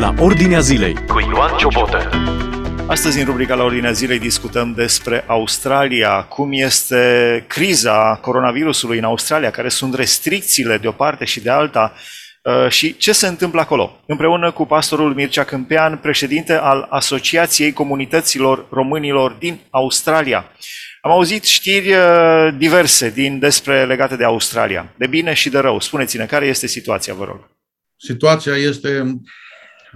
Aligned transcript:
la 0.00 0.14
Ordinea 0.18 0.60
Zilei 0.60 0.94
cu 1.06 1.20
Ioan 1.20 1.56
Ciobotă. 1.56 2.10
Astăzi, 2.86 3.18
în 3.18 3.24
rubrica 3.24 3.54
la 3.54 3.62
Ordinea 3.62 3.92
Zilei, 3.92 4.18
discutăm 4.18 4.72
despre 4.72 5.24
Australia, 5.26 6.22
cum 6.22 6.52
este 6.52 7.44
criza 7.48 8.18
coronavirusului 8.22 8.98
în 8.98 9.04
Australia, 9.04 9.50
care 9.50 9.68
sunt 9.68 9.94
restricțiile 9.94 10.78
de 10.78 10.88
o 10.88 10.92
parte 10.92 11.24
și 11.24 11.40
de 11.40 11.50
alta 11.50 11.94
uh, 12.42 12.68
și 12.68 12.96
ce 12.96 13.12
se 13.12 13.26
întâmplă 13.26 13.60
acolo. 13.60 14.00
Împreună 14.06 14.50
cu 14.50 14.66
pastorul 14.66 15.14
Mircea 15.14 15.44
Câmpean, 15.44 15.96
președinte 15.96 16.52
al 16.52 16.86
Asociației 16.90 17.72
Comunităților 17.72 18.66
Românilor 18.70 19.32
din 19.32 19.60
Australia. 19.70 20.44
Am 21.00 21.10
auzit 21.10 21.44
știri 21.44 21.92
uh, 21.92 22.48
diverse 22.56 23.10
din 23.10 23.38
despre 23.38 23.84
legate 23.84 24.16
de 24.16 24.24
Australia, 24.24 24.92
de 24.96 25.06
bine 25.06 25.32
și 25.32 25.48
de 25.48 25.58
rău. 25.58 25.80
Spuneți-ne, 25.80 26.26
care 26.26 26.46
este 26.46 26.66
situația, 26.66 27.14
vă 27.14 27.24
rog? 27.24 27.50
Situația 27.96 28.56
este 28.56 29.20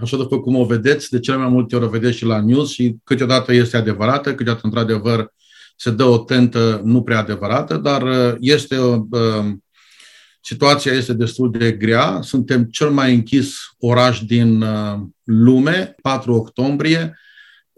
așa 0.01 0.17
după 0.17 0.39
cum 0.39 0.55
o 0.55 0.65
vedeți, 0.65 1.09
de 1.09 1.19
cele 1.19 1.37
mai 1.37 1.47
multe 1.47 1.75
ori 1.75 1.85
o 1.85 1.89
vedeți 1.89 2.17
și 2.17 2.25
la 2.25 2.41
news 2.41 2.71
și 2.71 2.95
câteodată 3.03 3.53
este 3.53 3.77
adevărată, 3.77 4.35
câteodată 4.35 4.65
într-adevăr 4.65 5.33
se 5.75 5.91
dă 5.91 6.03
o 6.03 6.17
tentă 6.17 6.81
nu 6.83 7.03
prea 7.03 7.19
adevărată, 7.19 7.77
dar 7.77 8.01
uh, 8.01 8.35
este 8.39 8.77
o, 8.77 9.05
uh, 9.11 9.45
situația 10.41 10.91
este 10.91 11.13
destul 11.13 11.51
de 11.51 11.71
grea. 11.71 12.19
Suntem 12.21 12.63
cel 12.63 12.89
mai 12.89 13.13
închis 13.13 13.55
oraș 13.79 14.19
din 14.19 14.65
lume, 15.23 15.95
4 16.01 16.33
octombrie, 16.33 17.15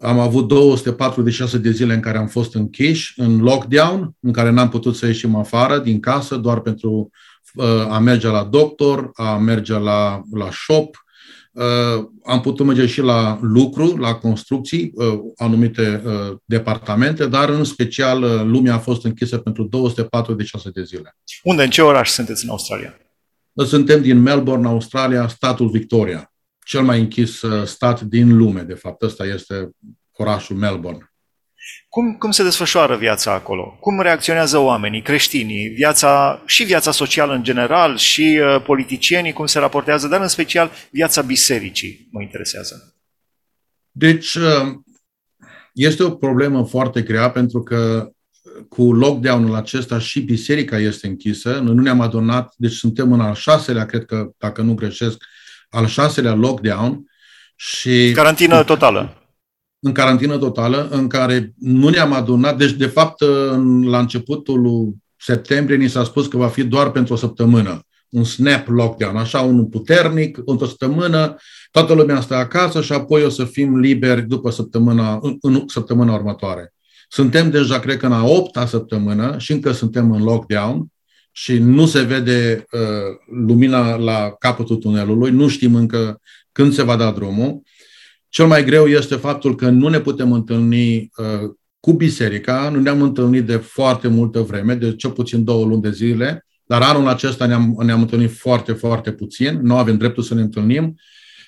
am 0.00 0.18
avut 0.18 0.48
246 0.48 1.58
de 1.58 1.70
zile 1.70 1.94
în 1.94 2.00
care 2.00 2.18
am 2.18 2.26
fost 2.26 2.54
închiși, 2.54 3.20
în 3.20 3.40
lockdown, 3.40 4.16
în 4.20 4.32
care 4.32 4.50
n-am 4.50 4.68
putut 4.68 4.96
să 4.96 5.06
ieșim 5.06 5.34
afară 5.34 5.78
din 5.78 6.00
casă, 6.00 6.36
doar 6.36 6.60
pentru 6.60 7.10
uh, 7.54 7.86
a 7.88 7.98
merge 7.98 8.28
la 8.28 8.44
doctor, 8.44 9.10
a 9.14 9.36
merge 9.36 9.78
la, 9.78 10.22
la 10.32 10.48
shop. 10.50 11.04
Uh, 11.52 12.04
am 12.24 12.40
putut 12.40 12.66
merge 12.66 12.86
și 12.86 13.00
la 13.00 13.38
lucru, 13.42 13.96
la 13.96 14.14
construcții, 14.14 14.92
uh, 14.94 15.18
anumite 15.36 16.02
uh, 16.04 16.36
departamente, 16.44 17.26
dar 17.26 17.48
în 17.48 17.64
special 17.64 18.22
uh, 18.22 18.42
lumea 18.44 18.74
a 18.74 18.78
fost 18.78 19.04
închisă 19.04 19.38
pentru 19.38 19.62
246 19.64 20.70
de 20.70 20.82
zile. 20.82 21.16
Unde, 21.42 21.62
în 21.62 21.70
ce 21.70 21.82
oraș 21.82 22.10
sunteți 22.10 22.44
în 22.44 22.50
Australia? 22.50 22.96
Suntem 23.54 24.02
din 24.02 24.22
Melbourne, 24.22 24.66
Australia, 24.66 25.28
statul 25.28 25.68
Victoria 25.68 26.32
cel 26.68 26.82
mai 26.82 27.00
închis 27.00 27.42
uh, 27.42 27.66
stat 27.66 28.00
din 28.00 28.36
lume, 28.36 28.62
de 28.62 28.74
fapt. 28.74 29.02
Ăsta 29.02 29.24
este 29.24 29.70
orașul 30.12 30.56
Melbourne. 30.56 31.12
Cum, 31.88 32.14
cum 32.14 32.30
se 32.30 32.42
desfășoară 32.42 32.96
viața 32.96 33.32
acolo? 33.32 33.76
Cum 33.80 34.00
reacționează 34.00 34.58
oamenii, 34.58 35.02
creștinii, 35.02 35.68
viața, 35.68 36.42
și 36.46 36.64
viața 36.64 36.90
socială 36.90 37.34
în 37.34 37.42
general, 37.42 37.96
și 37.96 38.40
uh, 38.42 38.62
politicienii, 38.62 39.32
cum 39.32 39.46
se 39.46 39.58
raportează, 39.58 40.08
dar 40.08 40.20
în 40.20 40.28
special 40.28 40.70
viața 40.90 41.22
bisericii 41.22 42.08
mă 42.10 42.22
interesează. 42.22 42.94
Deci, 43.90 44.34
uh, 44.34 44.74
este 45.72 46.02
o 46.02 46.10
problemă 46.10 46.66
foarte 46.66 47.02
grea 47.02 47.30
pentru 47.30 47.62
că 47.62 48.10
cu 48.68 48.92
lockdown-ul 48.92 49.54
acesta 49.54 49.98
și 49.98 50.20
biserica 50.20 50.78
este 50.78 51.06
închisă. 51.06 51.58
Noi 51.58 51.74
nu 51.74 51.82
ne-am 51.82 52.00
adunat, 52.00 52.54
deci 52.56 52.72
suntem 52.72 53.12
în 53.12 53.20
al 53.20 53.34
șaselea, 53.34 53.86
cred 53.86 54.04
că, 54.04 54.28
dacă 54.38 54.62
nu 54.62 54.74
greșesc, 54.74 55.24
al 55.70 55.86
șaselea 55.86 56.34
lockdown 56.34 57.04
și... 57.56 58.12
Carantină 58.14 58.64
totală. 58.64 59.27
În 59.80 59.92
carantină 59.92 60.38
totală, 60.38 60.88
în 60.90 61.06
care 61.06 61.52
nu 61.58 61.88
ne-am 61.88 62.12
adunat. 62.12 62.58
Deci, 62.58 62.72
de 62.72 62.86
fapt, 62.86 63.22
la 63.84 63.98
începutul 63.98 64.94
septembrie 65.16 65.76
ni 65.76 65.88
s-a 65.88 66.04
spus 66.04 66.26
că 66.26 66.36
va 66.36 66.48
fi 66.48 66.64
doar 66.64 66.90
pentru 66.90 67.14
o 67.14 67.16
săptămână. 67.16 67.82
Un 68.08 68.24
snap 68.24 68.68
lockdown, 68.68 69.16
așa, 69.16 69.40
unul 69.40 69.64
puternic, 69.64 70.38
într-o 70.44 70.66
săptămână, 70.66 71.36
toată 71.70 71.92
lumea 71.92 72.20
stă 72.20 72.34
acasă 72.34 72.82
și 72.82 72.92
apoi 72.92 73.22
o 73.24 73.28
să 73.28 73.44
fim 73.44 73.76
liberi 73.76 74.22
după 74.22 74.50
săptămâna, 74.50 75.18
în, 75.22 75.36
în 75.40 75.64
săptămâna 75.66 76.14
următoare. 76.14 76.74
Suntem 77.08 77.50
deja, 77.50 77.78
cred 77.78 77.96
că, 77.96 78.06
în 78.06 78.12
a 78.12 78.24
opta 78.24 78.66
săptămână 78.66 79.38
și 79.38 79.52
încă 79.52 79.72
suntem 79.72 80.12
în 80.12 80.22
lockdown 80.22 80.86
și 81.32 81.58
nu 81.58 81.86
se 81.86 82.02
vede 82.02 82.64
uh, 82.72 82.80
lumina 83.46 83.96
la 83.96 84.34
capătul 84.38 84.76
tunelului, 84.76 85.30
nu 85.30 85.48
știm 85.48 85.74
încă 85.74 86.20
când 86.52 86.72
se 86.72 86.82
va 86.82 86.96
da 86.96 87.10
drumul. 87.10 87.62
Cel 88.28 88.46
mai 88.46 88.64
greu 88.64 88.86
este 88.86 89.14
faptul 89.14 89.54
că 89.54 89.68
nu 89.68 89.88
ne 89.88 90.00
putem 90.00 90.32
întâlni 90.32 90.96
uh, 90.96 91.50
cu 91.80 91.92
biserica, 91.92 92.68
nu 92.68 92.80
ne-am 92.80 93.02
întâlnit 93.02 93.44
de 93.44 93.56
foarte 93.56 94.08
multă 94.08 94.40
vreme, 94.40 94.74
de 94.74 94.96
cel 94.96 95.10
puțin 95.10 95.44
două 95.44 95.64
luni 95.64 95.82
de 95.82 95.90
zile, 95.90 96.46
dar 96.64 96.82
anul 96.82 97.08
acesta 97.08 97.46
ne-am, 97.46 97.76
ne-am 97.84 98.00
întâlnit 98.00 98.30
foarte, 98.30 98.72
foarte 98.72 99.12
puțin, 99.12 99.58
nu 99.62 99.76
avem 99.76 99.96
dreptul 99.96 100.22
să 100.22 100.34
ne 100.34 100.40
întâlnim. 100.40 100.94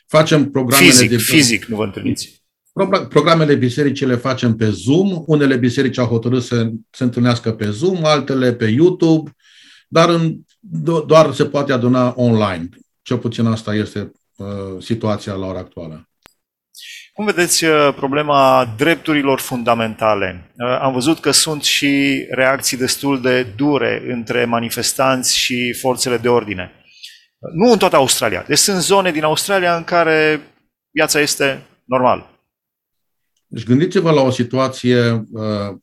Facem 0.07 0.51
programele 0.51 0.91
fizic, 0.91 1.11
de... 1.11 1.17
Fizic, 1.17 1.65
nu 1.65 1.77
vă 1.77 1.85
întâlniți. 1.85 2.39
Programele 3.09 3.55
bisericii 3.55 4.07
le 4.07 4.17
facem 4.17 4.57
pe 4.57 4.71
Zoom, 4.71 5.23
unele 5.27 5.57
biserici 5.57 5.99
au 5.99 6.07
hotărât 6.07 6.43
să 6.43 6.71
se 6.91 7.05
întâlnească 7.05 7.53
pe 7.53 7.71
Zoom, 7.71 8.05
altele 8.05 8.55
pe 8.55 8.67
YouTube, 8.67 9.31
dar 9.89 10.09
în, 10.09 10.37
do, 10.61 11.01
doar 11.01 11.33
se 11.33 11.45
poate 11.45 11.73
aduna 11.73 12.13
online. 12.17 12.69
Cel 13.03 13.19
puțin 13.19 13.47
asta 13.47 13.75
este 13.75 14.13
uh, 14.37 14.47
situația 14.79 15.35
la 15.35 15.47
ora 15.47 15.59
actuală. 15.59 16.10
Cum 17.13 17.25
vedeți 17.25 17.65
uh, 17.65 17.95
problema 17.97 18.75
drepturilor 18.77 19.41
fundamentale? 19.41 20.53
Uh, 20.57 20.79
am 20.81 20.93
văzut 20.93 21.21
că 21.21 21.31
sunt 21.31 21.63
și 21.63 22.25
reacții 22.31 22.77
destul 22.77 23.21
de 23.21 23.43
dure 23.43 24.03
între 24.09 24.45
manifestanți 24.45 25.39
și 25.39 25.73
forțele 25.81 26.17
de 26.17 26.29
ordine. 26.29 26.73
Uh, 27.39 27.53
nu 27.55 27.73
în 27.73 27.79
toată 27.79 27.97
Australia. 27.97 28.45
Deci 28.49 28.59
sunt 28.59 28.81
zone 28.81 29.11
din 29.11 29.25
Australia 29.25 29.77
în 29.77 29.85
care 29.85 30.41
viața 30.91 31.21
este 31.21 31.63
normală. 31.85 32.31
Deci 33.47 33.65
gândiți-vă 33.65 34.11
la 34.11 34.21
o 34.21 34.31
situație 34.31 35.25
uh, 35.33 35.77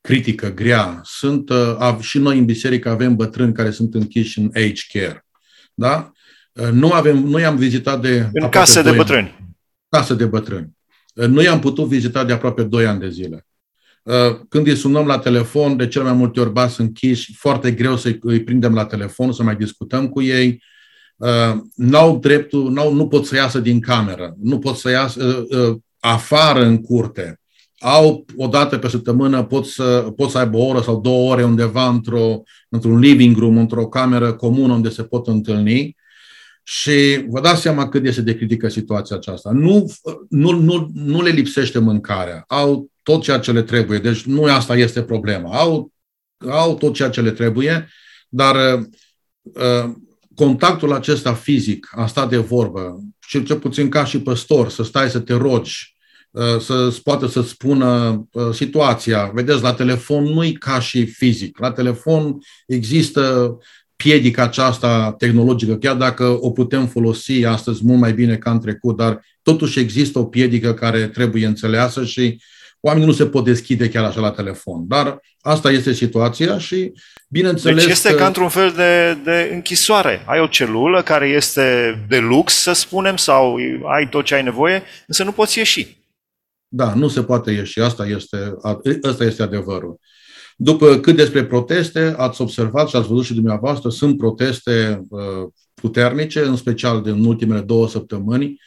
critică, 0.00 0.48
grea. 0.48 1.00
Sunt, 1.04 1.50
uh, 1.50 1.98
și 2.00 2.18
noi 2.18 2.38
în 2.38 2.44
biserică 2.44 2.88
avem 2.88 3.16
bătrâni 3.16 3.52
care 3.52 3.70
sunt 3.70 3.94
închiși 3.94 4.38
în 4.38 4.50
age 4.54 4.82
care. 4.92 5.26
Da? 5.74 6.12
Uh, 6.52 6.68
nu, 6.72 6.92
avem, 6.92 7.16
nu 7.18 7.38
i-am 7.38 7.56
vizitat 7.56 8.00
de... 8.00 8.28
În 8.32 8.48
case 8.48 8.82
de 8.82 8.90
bătrâni. 8.90 9.34
Ani. 9.38 9.55
Case 9.88 10.14
de 10.14 10.24
bătrâni. 10.24 10.76
Uh, 11.14 11.26
nu 11.26 11.42
i-am 11.42 11.60
putut 11.60 11.86
vizita 11.86 12.24
de 12.24 12.32
aproape 12.32 12.62
2 12.62 12.86
ani 12.86 13.00
de 13.00 13.08
zile. 13.08 13.46
Când 14.48 14.66
îi 14.66 14.76
sunăm 14.76 15.06
la 15.06 15.18
telefon, 15.18 15.76
de 15.76 15.88
cel 15.88 16.02
mai 16.02 16.12
multe 16.12 16.40
ori 16.40 16.52
bas 16.52 16.76
închiși, 16.76 17.34
foarte 17.36 17.72
greu 17.72 17.96
să 17.96 18.16
îi 18.20 18.44
prindem 18.44 18.74
la 18.74 18.84
telefon, 18.84 19.32
să 19.32 19.42
mai 19.42 19.56
discutăm 19.56 20.08
cu 20.08 20.22
ei. 20.22 20.62
N-au 21.74 22.18
dreptul, 22.18 22.72
n-au, 22.72 22.94
nu 22.94 23.08
pot 23.08 23.26
să 23.26 23.34
iasă 23.34 23.60
din 23.60 23.80
cameră, 23.80 24.34
nu 24.42 24.58
pot 24.58 24.76
să 24.76 24.90
iasă 24.90 25.46
afară 26.00 26.64
în 26.64 26.80
curte 26.80 27.40
au 27.78 28.24
o 28.36 28.46
dată 28.46 28.78
pe 28.78 28.88
săptămână, 28.88 29.44
pot 29.44 29.66
să, 29.66 30.12
pot 30.16 30.30
să 30.30 30.38
aibă 30.38 30.56
o 30.56 30.64
oră 30.64 30.80
sau 30.80 31.00
două 31.00 31.32
ore 31.32 31.44
undeva 31.44 31.88
într-o, 31.88 32.42
într-un 32.68 32.98
living 32.98 33.36
room, 33.36 33.58
într-o 33.58 33.86
cameră 33.86 34.32
comună 34.32 34.72
unde 34.72 34.88
se 34.88 35.02
pot 35.02 35.26
întâlni 35.26 35.95
și 36.68 37.24
vă 37.28 37.40
dați 37.40 37.60
seama 37.60 37.88
cât 37.88 38.04
este 38.04 38.22
de 38.22 38.36
critică 38.36 38.68
situația 38.68 39.16
aceasta. 39.16 39.50
Nu, 39.50 39.92
nu, 40.28 40.50
nu, 40.50 40.90
nu 40.94 41.22
le 41.22 41.30
lipsește 41.30 41.78
mâncarea, 41.78 42.44
au 42.48 42.90
tot 43.02 43.22
ceea 43.22 43.38
ce 43.38 43.52
le 43.52 43.62
trebuie, 43.62 43.98
deci 43.98 44.22
nu 44.22 44.44
asta 44.44 44.76
este 44.76 45.02
problema. 45.02 45.58
Au, 45.58 45.92
au 46.48 46.76
tot 46.76 46.94
ceea 46.94 47.10
ce 47.10 47.20
le 47.20 47.30
trebuie, 47.30 47.88
dar 48.28 48.78
uh, 49.42 49.92
contactul 50.34 50.92
acesta 50.92 51.34
fizic, 51.34 51.88
a 51.90 52.06
stat 52.06 52.28
de 52.28 52.36
vorbă, 52.36 52.98
și 53.26 53.42
cel 53.42 53.58
puțin 53.58 53.88
ca 53.88 54.04
și 54.04 54.20
păstor, 54.20 54.68
să 54.68 54.82
stai 54.82 55.10
să 55.10 55.18
te 55.18 55.34
rogi, 55.34 55.96
Uh, 56.36 56.60
să 56.60 56.98
poată 57.02 57.26
să 57.26 57.42
spună 57.42 58.22
uh, 58.32 58.48
situația. 58.52 59.30
Vedeți, 59.34 59.62
la 59.62 59.74
telefon 59.74 60.24
nu-i 60.24 60.52
ca 60.52 60.80
și 60.80 61.06
fizic. 61.06 61.58
La 61.58 61.72
telefon 61.72 62.38
există 62.66 63.56
piedica 63.96 64.42
aceasta 64.42 65.14
tehnologică, 65.18 65.76
chiar 65.76 65.96
dacă 65.96 66.38
o 66.40 66.50
putem 66.50 66.86
folosi 66.86 67.44
astăzi 67.44 67.80
mult 67.84 68.00
mai 68.00 68.12
bine 68.12 68.36
ca 68.36 68.50
în 68.50 68.60
trecut, 68.60 68.96
dar 68.96 69.20
totuși 69.42 69.78
există 69.78 70.18
o 70.18 70.24
piedică 70.24 70.74
care 70.74 71.06
trebuie 71.06 71.46
înțeleasă 71.46 72.04
și 72.04 72.42
oamenii 72.80 73.08
nu 73.08 73.14
se 73.14 73.26
pot 73.26 73.44
deschide 73.44 73.88
chiar 73.88 74.04
așa 74.04 74.20
la 74.20 74.30
telefon. 74.30 74.84
Dar 74.88 75.20
asta 75.40 75.70
este 75.70 75.92
situația 75.92 76.58
și 76.58 76.92
bineînțeles... 77.28 77.82
Deci 77.82 77.92
este 77.92 78.10
că... 78.10 78.16
ca 78.16 78.26
într-un 78.26 78.48
fel 78.48 78.72
de, 78.76 79.18
de 79.24 79.50
închisoare. 79.52 80.22
Ai 80.26 80.40
o 80.40 80.46
celulă 80.46 81.02
care 81.02 81.28
este 81.28 81.94
de 82.08 82.18
lux, 82.18 82.52
să 82.52 82.72
spunem, 82.72 83.16
sau 83.16 83.56
ai 83.94 84.08
tot 84.08 84.24
ce 84.24 84.34
ai 84.34 84.42
nevoie, 84.42 84.82
însă 85.06 85.24
nu 85.24 85.32
poți 85.32 85.58
ieși. 85.58 85.96
Da, 86.68 86.94
nu 86.94 87.08
se 87.08 87.22
poate 87.22 87.50
ieși. 87.50 87.80
Asta 87.80 88.06
este, 88.06 88.54
asta 89.02 89.24
este 89.24 89.42
adevărul. 89.42 89.98
După 90.58 90.96
cât 90.96 91.16
despre 91.16 91.44
proteste, 91.44 92.14
ați 92.16 92.40
observat 92.40 92.88
și 92.88 92.96
ați 92.96 93.08
văzut 93.08 93.24
și 93.24 93.34
dumneavoastră, 93.34 93.90
sunt 93.90 94.16
proteste 94.16 95.02
uh, 95.08 95.48
puternice, 95.74 96.40
în 96.40 96.56
special 96.56 97.02
din 97.02 97.24
ultimele 97.24 97.60
două 97.60 97.88
săptămâni, 97.88 98.60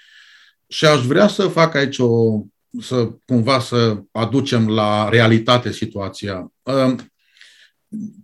și 0.68 0.86
aș 0.86 1.06
vrea 1.06 1.27
să 1.27 1.47
fac 1.47 1.75
aici 1.75 1.97
o, 1.97 2.41
să 2.81 3.09
cumva 3.25 3.59
să 3.59 3.97
aducem 4.12 4.69
la 4.69 5.09
realitate 5.09 5.71
situația. 5.71 6.51
Uh, 6.62 6.95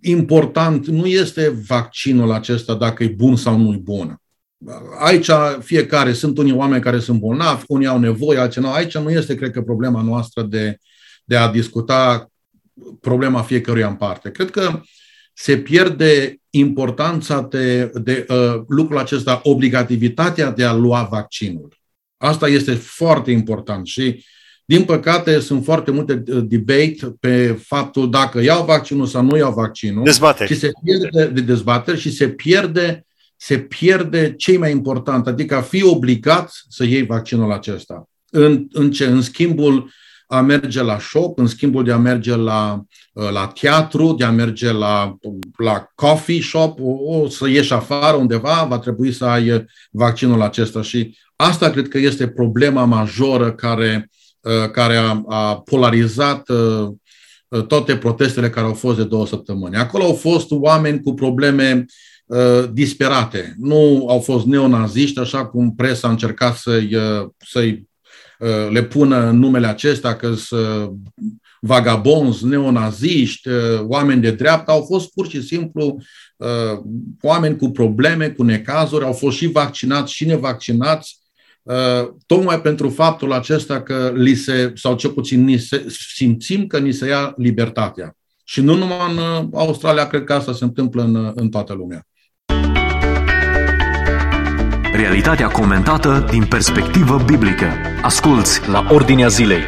important 0.02 0.88
nu 0.88 1.06
este 1.06 1.50
vaccinul 1.68 2.32
acesta 2.32 2.74
dacă 2.74 3.04
e 3.04 3.08
bun 3.08 3.36
sau 3.36 3.58
nu 3.58 3.74
e 3.74 3.78
bun. 3.78 4.20
Aici 5.00 5.30
fiecare, 5.60 6.14
sunt 6.14 6.38
unii 6.38 6.54
oameni 6.54 6.82
care 6.82 7.00
sunt 7.00 7.20
bolnavi, 7.20 7.64
unii 7.68 7.88
au 7.88 8.00
nevoie, 8.00 8.40
alții 8.40 8.62
nu. 8.62 8.72
Aici 8.72 8.98
nu 8.98 9.10
este, 9.10 9.36
cred 9.36 9.52
că, 9.52 9.62
problema 9.62 10.02
noastră 10.02 10.42
de, 10.42 10.78
de 11.24 11.36
a 11.36 11.52
discuta 11.52 12.30
problema 13.02 13.42
fiecăruia 13.42 13.88
în 13.88 13.96
parte. 13.96 14.32
Cred 14.32 14.50
că 14.50 14.82
se 15.34 15.58
pierde 15.58 16.40
importanța 16.50 17.42
de, 17.42 17.92
de 17.94 18.26
uh, 18.30 18.62
lucrul 18.68 18.98
acesta, 18.98 19.40
obligativitatea 19.44 20.52
de 20.52 20.64
a 20.64 20.74
lua 20.74 21.08
vaccinul. 21.12 21.78
Asta 22.18 22.48
este 22.48 22.74
foarte 22.74 23.32
important 23.32 23.86
și, 23.86 24.26
din 24.66 24.84
păcate, 24.84 25.40
sunt 25.40 25.64
foarte 25.64 25.92
multe 25.92 26.24
uh, 26.28 26.44
debate 26.44 27.16
pe 27.20 27.60
faptul 27.64 28.10
dacă 28.10 28.42
iau 28.42 28.66
vaccinul 28.66 29.06
sau 29.06 29.24
nu 29.24 29.38
iau 29.38 29.54
vaccinul. 29.54 30.04
Dezbateri. 30.04 30.54
Și 30.54 30.60
se 30.60 30.72
pierde 30.84 31.28
de 31.28 31.42
dezbateri 31.42 32.00
și 32.00 32.12
se 32.12 32.30
pierde, 32.30 33.06
se 33.36 33.60
pierde 33.60 34.34
cei 34.38 34.58
mai 34.58 34.72
important, 34.72 35.28
adică 35.28 35.56
a 35.56 35.62
fi 35.62 35.84
obligat 35.84 36.52
să 36.70 36.84
iei 36.84 37.06
vaccinul 37.06 37.52
acesta. 37.52 38.10
În, 38.30 38.68
în 38.72 38.92
ce? 38.92 39.06
În 39.06 39.22
schimbul 39.22 39.92
a 40.36 40.42
merge 40.42 40.82
la 40.82 41.00
shop, 41.00 41.40
în 41.40 41.48
schimbul 41.48 41.84
de 41.84 41.92
a 41.92 41.98
merge 41.98 42.36
la, 42.36 42.84
uh, 43.14 43.30
la 43.32 43.48
teatru, 43.48 44.14
de 44.14 44.24
a 44.24 44.32
merge 44.32 44.72
la, 44.72 45.18
la 45.58 45.88
coffee 45.96 46.42
shop, 46.42 46.80
o, 46.82 47.20
o 47.20 47.30
să 47.30 47.48
ieși 47.48 47.74
afară 47.74 48.18
undeva, 48.18 48.66
va 48.70 48.80
trebui 48.80 49.12
să 49.12 49.26
ai 49.26 49.66
vaccinul 49.92 50.42
acesta. 50.42 50.82
Și 50.82 51.18
asta 51.36 51.70
cred 51.70 51.88
că 51.88 51.98
este 51.98 52.28
problema 52.28 52.86
majoră 52.86 53.52
care, 53.52 54.10
uh, 54.42 54.72
care 54.72 54.96
a, 54.96 55.24
a 55.28 55.58
polarizat 55.58 56.50
uh, 56.50 56.94
toate 57.68 57.98
protestele 57.98 58.50
care 58.50 58.66
au 58.66 58.74
fost 58.74 58.98
de 58.98 59.04
două 59.04 59.28
săptămâni. 59.28 59.76
Acolo 59.76 60.04
au 60.04 60.14
fost 60.14 60.48
oameni 60.52 61.02
cu 61.02 61.14
probleme 61.14 61.86
disperate. 62.72 63.56
Nu 63.58 64.06
au 64.10 64.20
fost 64.20 64.46
neonaziști, 64.46 65.20
așa 65.20 65.46
cum 65.46 65.76
presa 65.76 66.08
a 66.08 66.12
încercat 66.12 66.56
să-i, 66.56 66.98
să-i 67.38 67.72
Uh, 67.72 67.95
le 68.70 68.84
pună 68.84 69.32
numele 69.32 69.68
acesta 69.68 70.16
că 70.16 70.34
sunt 70.34 70.92
vagabonzi, 71.66 72.46
neonaziști, 72.46 73.50
uh, 73.50 73.80
oameni 73.82 74.22
de 74.22 74.32
dreapta, 74.32 74.72
au 74.72 74.82
fost 74.82 75.14
pur 75.14 75.28
și 75.28 75.42
simplu 75.42 76.02
uh, 76.38 76.80
oameni 77.22 77.58
cu 77.58 77.70
probleme, 77.70 78.30
cu 78.30 78.44
necazuri, 78.44 79.06
au 79.06 79.14
fost 79.14 79.38
și 79.38 79.48
vaccinați 79.48 80.14
și 80.14 80.26
nevaccinați, 80.26 81.24
tocmai 82.26 82.62
pentru 82.62 82.90
faptul 82.90 83.34
acesta 83.34 83.82
că 83.82 84.12
li 84.16 84.36
se, 84.36 84.72
sau 84.76 84.96
cel 84.96 85.10
puțin 85.10 85.44
ni 85.44 85.58
se, 85.58 85.86
simțim 86.14 86.68
că 86.68 86.80
ni 86.80 86.92
se 86.92 87.08
ia 87.08 87.34
libertatea. 87.38 88.16
Și 88.44 88.62
nu 88.62 88.76
numai 88.76 89.12
în 89.12 89.50
Australia, 89.54 90.08
cred 90.08 90.24
că 90.24 90.34
asta 90.34 90.54
se 90.54 90.64
întâmplă 90.64 91.04
în, 91.04 91.32
în 91.36 91.50
toată 91.50 91.74
lumea. 91.74 92.08
Realitatea 94.96 95.48
comentată 95.48 96.28
din 96.30 96.46
perspectivă 96.46 97.24
biblică. 97.26 97.72
Asculți 98.02 98.70
la 98.70 98.88
Ordinea 98.90 99.28
Zilei. 99.28 99.64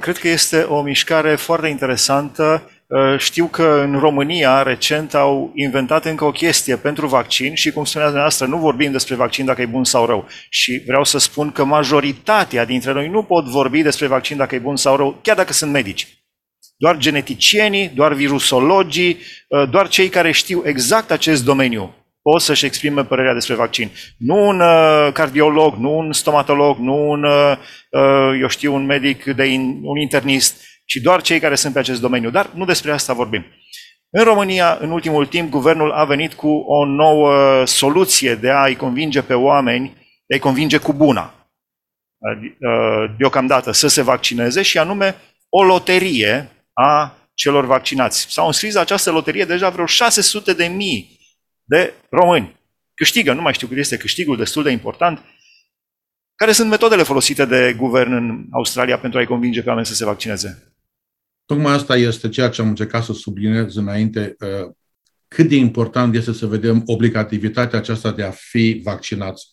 Cred 0.00 0.18
că 0.18 0.28
este 0.28 0.62
o 0.62 0.82
mișcare 0.82 1.34
foarte 1.34 1.68
interesantă. 1.68 2.70
Uh, 2.86 3.18
știu 3.18 3.46
că 3.46 3.82
în 3.84 3.98
România 3.98 4.62
recent 4.62 5.14
au 5.14 5.52
inventat 5.54 6.04
încă 6.04 6.24
o 6.24 6.30
chestie 6.30 6.76
pentru 6.76 7.06
vaccin 7.06 7.54
și, 7.54 7.70
cum 7.70 7.84
spunea 7.84 8.06
dumneavoastră, 8.06 8.46
nu 8.46 8.56
vorbim 8.56 8.92
despre 8.92 9.14
vaccin 9.14 9.44
dacă 9.44 9.62
e 9.62 9.66
bun 9.66 9.84
sau 9.84 10.06
rău. 10.06 10.26
Și 10.48 10.82
vreau 10.86 11.04
să 11.04 11.18
spun 11.18 11.52
că 11.52 11.64
majoritatea 11.64 12.64
dintre 12.64 12.92
noi 12.92 13.08
nu 13.08 13.22
pot 13.22 13.44
vorbi 13.44 13.82
despre 13.82 14.06
vaccin 14.06 14.36
dacă 14.36 14.54
e 14.54 14.58
bun 14.58 14.76
sau 14.76 14.96
rău, 14.96 15.18
chiar 15.22 15.36
dacă 15.36 15.52
sunt 15.52 15.72
medici 15.72 16.21
doar 16.82 16.96
geneticienii, 16.96 17.88
doar 17.88 18.12
virusologii, 18.12 19.18
uh, 19.48 19.68
doar 19.70 19.88
cei 19.88 20.08
care 20.08 20.30
știu 20.30 20.62
exact 20.64 21.10
acest 21.10 21.44
domeniu 21.44 21.94
pot 22.22 22.40
să-și 22.40 22.64
exprime 22.64 23.04
părerea 23.04 23.32
despre 23.32 23.54
vaccin. 23.54 23.90
Nu 24.18 24.48
un 24.48 24.60
uh, 24.60 25.12
cardiolog, 25.12 25.74
nu 25.74 25.98
un 25.98 26.12
stomatolog, 26.12 26.78
nu 26.78 27.10
un, 27.10 27.24
uh, 27.24 28.38
eu 28.40 28.48
știu, 28.48 28.74
un 28.74 28.84
medic, 28.84 29.24
de 29.24 29.44
in, 29.44 29.80
un 29.82 29.96
internist, 29.96 30.64
ci 30.84 30.94
doar 30.94 31.22
cei 31.22 31.40
care 31.40 31.54
sunt 31.54 31.72
pe 31.72 31.78
acest 31.78 32.00
domeniu. 32.00 32.30
Dar 32.30 32.50
nu 32.54 32.64
despre 32.64 32.92
asta 32.92 33.12
vorbim. 33.12 33.44
În 34.10 34.24
România, 34.24 34.78
în 34.80 34.90
ultimul 34.90 35.26
timp, 35.26 35.50
guvernul 35.50 35.90
a 35.90 36.04
venit 36.04 36.32
cu 36.32 36.48
o 36.48 36.84
nouă 36.84 37.64
soluție 37.66 38.34
de 38.34 38.50
a-i 38.50 38.76
convinge 38.76 39.22
pe 39.22 39.34
oameni, 39.34 39.92
de 40.26 40.34
a-i 40.34 40.40
convinge 40.40 40.76
cu 40.76 40.92
buna, 40.92 41.34
deocamdată, 43.18 43.72
să 43.72 43.88
se 43.88 44.02
vaccineze 44.02 44.62
și 44.62 44.78
anume 44.78 45.16
o 45.48 45.62
loterie 45.62 46.50
a 46.72 47.16
celor 47.34 47.66
vaccinați. 47.66 48.26
S-au 48.30 48.46
înscris 48.46 48.74
la 48.74 48.80
această 48.80 49.10
loterie 49.10 49.44
deja 49.44 49.70
vreo 49.70 49.86
600 49.86 50.52
de 50.52 50.64
mii 50.64 51.18
de 51.64 51.94
români. 52.10 52.60
Câștigă, 52.94 53.32
nu 53.32 53.40
mai 53.40 53.52
știu 53.52 53.66
cât 53.66 53.76
este 53.76 53.96
câștigul, 53.96 54.36
destul 54.36 54.62
de 54.62 54.70
important. 54.70 55.22
Care 56.34 56.52
sunt 56.52 56.68
metodele 56.68 57.02
folosite 57.02 57.44
de 57.44 57.74
guvern 57.76 58.12
în 58.12 58.46
Australia 58.50 58.98
pentru 58.98 59.18
a-i 59.18 59.26
convinge 59.26 59.62
pe 59.62 59.68
oameni 59.68 59.86
să 59.86 59.94
se 59.94 60.04
vaccineze? 60.04 60.74
Tocmai 61.44 61.72
asta 61.72 61.96
este 61.96 62.28
ceea 62.28 62.48
ce 62.48 62.60
am 62.60 62.68
încercat 62.68 63.04
să 63.04 63.12
subliniez 63.12 63.76
înainte, 63.76 64.36
uh, 64.40 64.70
cât 65.28 65.48
de 65.48 65.56
important 65.56 66.14
este 66.14 66.32
să 66.32 66.46
vedem 66.46 66.82
obligativitatea 66.86 67.78
aceasta 67.78 68.12
de 68.12 68.22
a 68.22 68.30
fi 68.30 68.80
vaccinați 68.84 69.46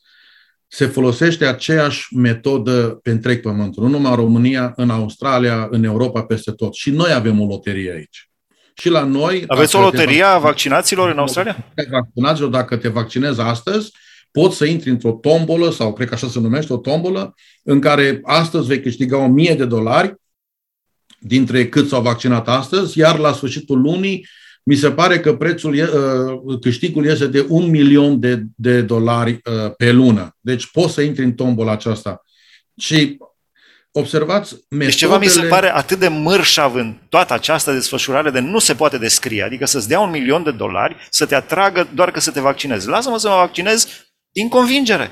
se 0.71 0.85
folosește 0.85 1.45
aceeași 1.45 2.15
metodă 2.15 2.99
pe 3.03 3.09
întreg 3.11 3.41
pământul. 3.41 3.83
Nu 3.83 3.89
numai 3.89 4.11
în 4.11 4.17
România, 4.17 4.73
în 4.75 4.89
Australia, 4.89 5.67
în 5.71 5.83
Europa, 5.83 6.23
peste 6.23 6.51
tot. 6.51 6.73
Și 6.73 6.89
noi 6.89 7.11
avem 7.13 7.41
o 7.41 7.45
loterie 7.45 7.91
aici. 7.91 8.29
Și 8.73 8.89
la 8.89 9.03
noi... 9.03 9.43
Aveți 9.47 9.75
o 9.75 9.81
loterie 9.81 10.23
a 10.23 10.37
vaccinaților 10.37 11.09
în 11.09 11.17
Australia? 11.17 11.65
Vaccinaților, 11.89 12.49
dacă 12.49 12.77
te 12.77 12.87
vaccinezi 12.87 13.41
astăzi, 13.41 13.91
poți 14.31 14.57
să 14.57 14.65
intri 14.65 14.89
într-o 14.89 15.11
tombolă, 15.11 15.69
sau 15.69 15.93
cred 15.93 16.07
că 16.07 16.13
așa 16.13 16.27
se 16.27 16.39
numește, 16.39 16.73
o 16.73 16.77
tombolă, 16.77 17.33
în 17.63 17.79
care 17.79 18.19
astăzi 18.23 18.67
vei 18.67 18.81
câștiga 18.81 19.17
1000 19.17 19.55
de 19.55 19.65
dolari 19.65 20.15
dintre 21.19 21.69
cât 21.69 21.87
s-au 21.87 22.01
vaccinat 22.01 22.47
astăzi, 22.47 22.97
iar 22.97 23.17
la 23.17 23.33
sfârșitul 23.33 23.81
lunii 23.81 24.27
mi 24.63 24.75
se 24.75 24.91
pare 24.91 25.19
că 25.19 25.35
prețul, 25.35 25.73
uh, 25.73 26.59
câștigul 26.61 27.05
este 27.05 27.27
de 27.27 27.45
un 27.49 27.69
milion 27.69 28.19
de, 28.19 28.43
de 28.55 28.81
dolari 28.81 29.31
uh, 29.31 29.75
pe 29.77 29.91
lună. 29.91 30.37
Deci 30.39 30.71
poți 30.71 30.93
să 30.93 31.01
intri 31.01 31.23
în 31.23 31.33
tombola 31.33 31.71
aceasta. 31.71 32.23
Și 32.77 33.17
observați 33.91 34.53
metodele... 34.53 34.89
Deci 34.89 34.99
ceva 34.99 35.17
mi 35.17 35.27
se 35.27 35.41
pare 35.41 35.75
atât 35.75 35.99
de 35.99 36.07
mărșav 36.07 36.75
în 36.75 36.97
toată 37.09 37.33
această 37.33 37.73
desfășurare 37.73 38.29
de 38.29 38.39
nu 38.39 38.59
se 38.59 38.75
poate 38.75 38.97
descrie. 38.97 39.43
Adică 39.43 39.65
să-ți 39.65 39.87
dea 39.87 39.99
un 39.99 40.09
milion 40.09 40.43
de 40.43 40.51
dolari 40.51 40.95
să 41.09 41.25
te 41.25 41.35
atragă 41.35 41.87
doar 41.93 42.11
că 42.11 42.19
să 42.19 42.31
te 42.31 42.39
vaccinezi. 42.39 42.87
Lasă-mă 42.87 43.17
să 43.17 43.27
mă 43.27 43.35
vaccinez 43.35 43.87
din 44.31 44.49
convingere 44.49 45.11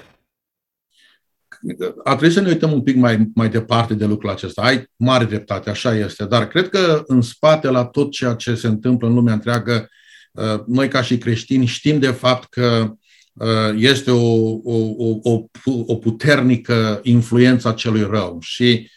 a 2.04 2.10
trebuit 2.10 2.32
să 2.32 2.42
ne 2.42 2.48
uităm 2.48 2.72
un 2.72 2.82
pic 2.82 2.96
mai, 2.96 3.32
mai 3.36 3.50
departe 3.50 3.94
de 3.94 4.06
lucrul 4.06 4.30
acesta. 4.30 4.62
Ai 4.62 4.90
mare 4.96 5.26
dreptate, 5.26 5.70
așa 5.70 5.96
este, 5.96 6.26
dar 6.26 6.48
cred 6.48 6.70
că 6.70 7.04
în 7.06 7.22
spate 7.22 7.68
la 7.68 7.86
tot 7.86 8.12
ceea 8.12 8.34
ce 8.34 8.56
se 8.56 8.68
întâmplă 8.68 9.08
în 9.08 9.14
lumea 9.14 9.34
întreagă, 9.34 9.90
uh, 10.32 10.64
noi 10.68 10.88
ca 10.88 11.02
și 11.02 11.18
creștini 11.18 11.66
știm 11.66 12.00
de 12.00 12.12
fapt 12.12 12.50
că 12.50 12.94
uh, 13.34 13.74
este 13.76 14.12
o, 14.12 14.50
o, 14.64 15.20
o, 15.24 15.44
o 15.86 15.96
puternică 15.96 17.00
influență 17.04 17.68
a 17.68 17.74
celui 17.74 18.08
rău 18.10 18.38
și 18.42 18.90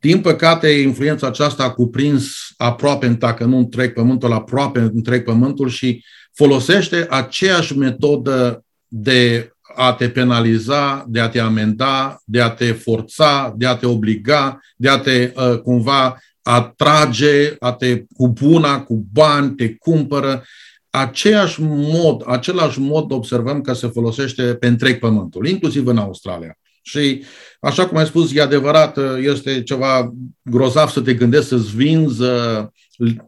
din 0.00 0.20
păcate, 0.20 0.68
influența 0.68 1.26
aceasta 1.26 1.64
a 1.64 1.70
cuprins 1.70 2.36
aproape, 2.56 3.08
dacă 3.08 3.44
nu 3.44 3.56
întreg 3.56 3.92
pământul, 3.92 4.32
aproape 4.32 4.78
întreg 4.78 5.24
pământul 5.24 5.68
și 5.68 6.04
folosește 6.34 7.06
aceeași 7.10 7.76
metodă 7.76 8.64
de 8.86 9.52
a 9.80 9.92
te 9.92 10.08
penaliza, 10.08 11.04
de 11.08 11.20
a 11.20 11.28
te 11.28 11.38
amenda, 11.38 12.20
de 12.24 12.40
a 12.40 12.50
te 12.50 12.72
forța, 12.72 13.54
de 13.56 13.66
a 13.66 13.76
te 13.76 13.86
obliga, 13.86 14.60
de 14.76 14.88
a 14.88 14.98
te 14.98 15.32
uh, 15.36 15.58
cumva 15.58 16.18
atrage, 16.42 17.56
a 17.58 17.72
te 17.72 18.04
cupuna 18.16 18.82
cu 18.82 19.06
bani, 19.12 19.54
te 19.54 19.74
cumpără. 19.74 20.44
Aceeași 20.90 21.60
mod, 21.62 22.22
același 22.26 22.80
mod 22.80 23.12
observăm 23.12 23.60
că 23.60 23.72
se 23.72 23.86
folosește 23.86 24.42
pe 24.42 24.66
întreg 24.66 24.98
pământul, 24.98 25.46
inclusiv 25.46 25.86
în 25.86 25.98
Australia. 25.98 26.58
Și, 26.82 27.24
așa 27.60 27.86
cum 27.86 27.96
ai 27.96 28.06
spus, 28.06 28.34
e 28.34 28.40
adevărat, 28.40 28.98
este 29.20 29.62
ceva 29.62 30.12
grozav 30.42 30.88
să 30.88 31.00
te 31.00 31.14
gândești 31.14 31.46
să-ți 31.46 31.76
vinzi 31.76 32.22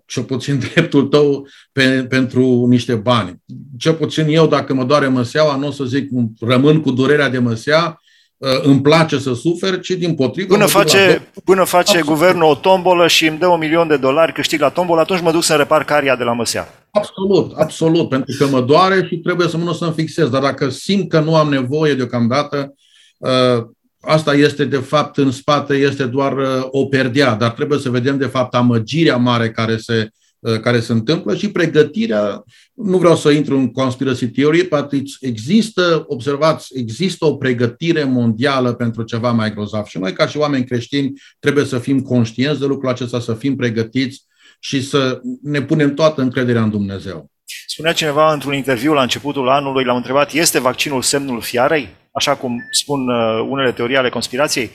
cel 0.06 0.22
puțin 0.22 0.58
dreptul 0.72 1.02
tău 1.02 1.46
pe, 1.72 2.06
pentru 2.08 2.66
niște 2.68 2.94
bani. 2.94 3.42
Cel 3.78 3.94
puțin 3.94 4.26
eu, 4.28 4.46
dacă 4.46 4.74
mă 4.74 4.84
doare 4.84 5.08
măseaua, 5.08 5.56
nu 5.56 5.66
o 5.66 5.70
să 5.70 5.84
zic 5.84 6.08
rămân 6.40 6.80
cu 6.80 6.90
durerea 6.90 7.28
de 7.28 7.38
măsea, 7.38 8.00
uh, 8.36 8.62
îmi 8.62 8.80
place 8.80 9.18
să 9.18 9.34
sufer, 9.34 9.80
ci 9.80 9.90
din 9.90 10.14
potrivă... 10.14 10.54
Până 10.54 10.66
face, 10.66 11.30
până 11.44 11.64
face 11.64 11.96
Absolut. 11.96 12.18
guvernul 12.18 12.50
o 12.50 12.54
tombolă 12.54 13.06
și 13.06 13.26
îmi 13.26 13.38
dă 13.38 13.46
un 13.46 13.58
milion 13.58 13.88
de 13.88 13.96
dolari 13.96 14.32
câștig 14.32 14.60
la 14.60 14.68
tombolă, 14.68 15.00
atunci 15.00 15.20
mă 15.20 15.32
duc 15.32 15.42
să 15.42 15.54
repar 15.54 15.84
caria 15.84 16.16
de 16.16 16.24
la 16.24 16.32
măsea. 16.32 16.68
Absolut, 16.90 17.52
absolut, 17.56 18.08
pentru 18.08 18.36
că 18.38 18.46
mă 18.46 18.60
doare 18.60 19.06
și 19.06 19.16
trebuie 19.16 19.48
să 19.48 19.56
mă 19.56 19.72
să-mi 19.72 19.92
fixez. 19.92 20.28
Dar 20.28 20.42
dacă 20.42 20.68
simt 20.68 21.08
că 21.08 21.20
nu 21.20 21.36
am 21.36 21.48
nevoie 21.48 21.94
deocamdată, 21.94 22.74
uh, 23.18 23.64
asta 24.00 24.34
este 24.34 24.64
de 24.64 24.76
fapt 24.76 25.16
în 25.16 25.30
spate, 25.30 25.74
este 25.74 26.04
doar 26.04 26.36
uh, 26.36 26.66
o 26.70 26.86
perdea, 26.86 27.34
dar 27.34 27.50
trebuie 27.50 27.78
să 27.78 27.90
vedem 27.90 28.18
de 28.18 28.26
fapt 28.26 28.54
amăgirea 28.54 29.16
mare 29.16 29.50
care 29.50 29.76
se 29.76 30.08
uh, 30.38 30.60
care 30.60 30.80
se 30.80 30.92
întâmplă 30.92 31.34
și 31.34 31.50
pregătirea, 31.50 32.44
nu 32.74 32.98
vreau 32.98 33.16
să 33.16 33.30
intru 33.30 33.56
în 33.56 33.72
conspiracy 33.72 34.28
theory, 34.28 34.68
dar 34.68 34.88
există, 35.20 36.04
observați, 36.06 36.78
există 36.78 37.26
o 37.26 37.36
pregătire 37.36 38.04
mondială 38.04 38.72
pentru 38.72 39.02
ceva 39.02 39.32
mai 39.32 39.54
grozav. 39.54 39.84
Și 39.84 39.98
noi, 39.98 40.12
ca 40.12 40.26
și 40.26 40.36
oameni 40.36 40.64
creștini, 40.64 41.12
trebuie 41.38 41.64
să 41.64 41.78
fim 41.78 42.00
conștienți 42.00 42.60
de 42.60 42.66
lucrul 42.66 42.90
acesta, 42.90 43.20
să 43.20 43.34
fim 43.34 43.56
pregătiți 43.56 44.24
și 44.60 44.82
să 44.82 45.20
ne 45.42 45.62
punem 45.62 45.94
toată 45.94 46.20
încrederea 46.20 46.62
în 46.62 46.70
Dumnezeu. 46.70 47.30
Spunea 47.66 47.92
cineva 47.92 48.32
într-un 48.32 48.54
interviu 48.54 48.92
la 48.92 49.02
începutul 49.02 49.48
anului, 49.48 49.84
l-am 49.84 49.96
întrebat, 49.96 50.32
este 50.32 50.60
vaccinul 50.60 51.02
semnul 51.02 51.40
fiarei? 51.40 51.88
Așa 52.12 52.36
cum 52.36 52.68
spun 52.70 53.08
uh, 53.08 53.46
unele 53.48 53.72
teorii 53.72 53.96
ale 53.96 54.08
conspirației. 54.08 54.70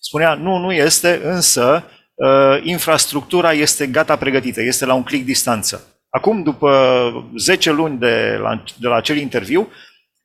Spunea, 0.00 0.34
nu, 0.34 0.56
nu 0.58 0.72
este, 0.72 1.20
însă 1.22 1.84
uh, 2.14 2.60
infrastructura 2.62 3.52
este 3.52 3.86
gata 3.86 4.16
pregătită, 4.16 4.62
este 4.62 4.84
la 4.84 4.94
un 4.94 5.02
clic 5.02 5.24
distanță. 5.24 5.96
Acum, 6.08 6.42
după 6.42 7.30
10 7.36 7.70
luni 7.70 7.98
de 7.98 8.38
la, 8.40 8.62
de 8.78 8.86
la 8.86 8.94
acel 8.94 9.16
interviu, 9.16 9.60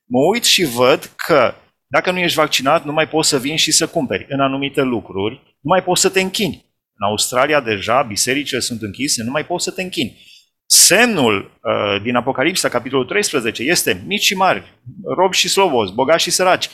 mă 0.04 0.18
uit 0.32 0.44
și 0.44 0.64
văd 0.64 1.10
că 1.16 1.54
dacă 1.86 2.10
nu 2.10 2.18
ești 2.18 2.36
vaccinat, 2.36 2.84
nu 2.84 2.92
mai 2.92 3.08
poți 3.08 3.28
să 3.28 3.38
vii 3.38 3.56
și 3.56 3.72
să 3.72 3.86
cumperi 3.86 4.26
în 4.28 4.40
anumite 4.40 4.82
lucruri, 4.82 5.34
nu 5.34 5.70
mai 5.70 5.82
poți 5.82 6.00
să 6.00 6.08
te 6.08 6.20
închini. 6.20 6.64
În 6.94 7.06
Australia 7.08 7.60
deja 7.60 8.02
bisericile 8.02 8.60
sunt 8.60 8.82
închise, 8.82 9.22
nu 9.22 9.30
mai 9.30 9.46
poți 9.46 9.64
să 9.64 9.70
te 9.70 9.82
închini. 9.82 10.31
Semnul 10.66 11.58
uh, 11.62 12.02
din 12.02 12.16
Apocalipsa, 12.16 12.68
capitolul 12.68 13.04
13, 13.04 13.62
este 13.62 14.02
mici 14.06 14.22
și 14.22 14.34
mari, 14.34 14.72
robi 15.16 15.36
și 15.36 15.48
slobozi, 15.48 15.94
bogați 15.94 16.22
și 16.22 16.30
săraci. 16.30 16.68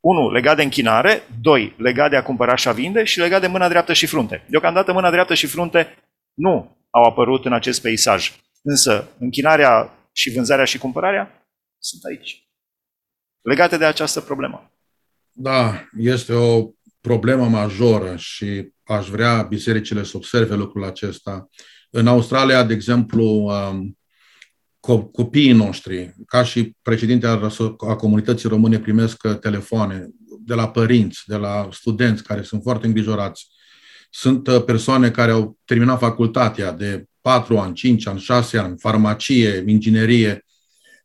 Unu, 0.00 0.30
legat 0.30 0.56
de 0.56 0.62
închinare, 0.62 1.22
doi, 1.40 1.74
legat 1.78 2.10
de 2.10 2.16
a 2.16 2.22
cumpăra 2.22 2.54
și 2.54 2.68
a 2.68 2.72
vinde 2.72 3.04
și 3.04 3.18
legat 3.18 3.40
de 3.40 3.46
mâna 3.46 3.68
dreaptă 3.68 3.92
și 3.92 4.06
frunte. 4.06 4.44
Deocamdată 4.48 4.92
mâna 4.92 5.10
dreaptă 5.10 5.34
și 5.34 5.46
frunte 5.46 5.94
nu 6.34 6.76
au 6.90 7.02
apărut 7.02 7.44
în 7.44 7.52
acest 7.52 7.82
peisaj. 7.82 8.32
Însă 8.62 9.08
închinarea 9.18 9.98
și 10.12 10.30
vânzarea 10.30 10.64
și 10.64 10.78
cumpărarea 10.78 11.48
sunt 11.78 12.02
aici. 12.04 12.48
Legate 13.40 13.76
de 13.76 13.84
această 13.84 14.20
problemă. 14.20 14.70
Da, 15.32 15.88
este 15.98 16.32
o 16.32 16.70
problemă 17.00 17.48
majoră 17.48 18.16
și 18.16 18.72
aș 18.84 19.08
vrea 19.08 19.42
bisericile 19.42 20.02
să 20.02 20.16
observe 20.16 20.54
lucrul 20.54 20.84
acesta. 20.84 21.48
În 21.90 22.06
Australia, 22.06 22.64
de 22.64 22.74
exemplu, 22.74 23.24
um, 23.24 23.98
copiii 25.12 25.52
noștri, 25.52 26.14
ca 26.26 26.44
și 26.44 26.76
președintele 26.82 27.50
a 27.88 27.96
comunității 27.96 28.48
române, 28.48 28.78
primesc 28.78 29.38
telefoane 29.40 30.08
de 30.44 30.54
la 30.54 30.68
părinți, 30.68 31.22
de 31.26 31.36
la 31.36 31.68
studenți 31.72 32.22
care 32.22 32.42
sunt 32.42 32.62
foarte 32.62 32.86
îngrijorați. 32.86 33.48
Sunt 34.10 34.46
uh, 34.46 34.64
persoane 34.64 35.10
care 35.10 35.30
au 35.30 35.58
terminat 35.64 35.98
facultatea 35.98 36.72
de 36.72 37.04
4 37.20 37.58
ani, 37.58 37.74
5 37.74 38.06
ani, 38.06 38.20
6 38.20 38.58
ani, 38.58 38.78
farmacie, 38.78 39.64
inginerie 39.66 40.44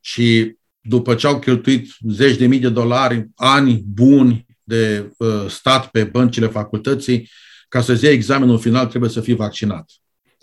și 0.02 0.56
după 0.82 1.16
ce 1.16 1.28
au 1.28 1.40
cheltuit 1.40 1.90
zeci 2.10 2.38
de 2.38 2.48
mii 2.48 2.60
de 2.60 2.70
dolari, 2.70 3.30
ani 3.36 3.84
buni 3.86 4.46
de 4.64 5.14
uh, 5.18 5.46
stat 5.48 5.88
pe 5.88 6.04
băncile 6.04 6.48
facultății, 6.48 7.30
ca 7.70 7.82
să-ți 7.82 8.04
iei 8.04 8.14
examenul 8.14 8.60
final 8.60 8.86
trebuie 8.88 9.10
să 9.10 9.22
fii 9.22 9.36
vaccinat. 9.36 9.92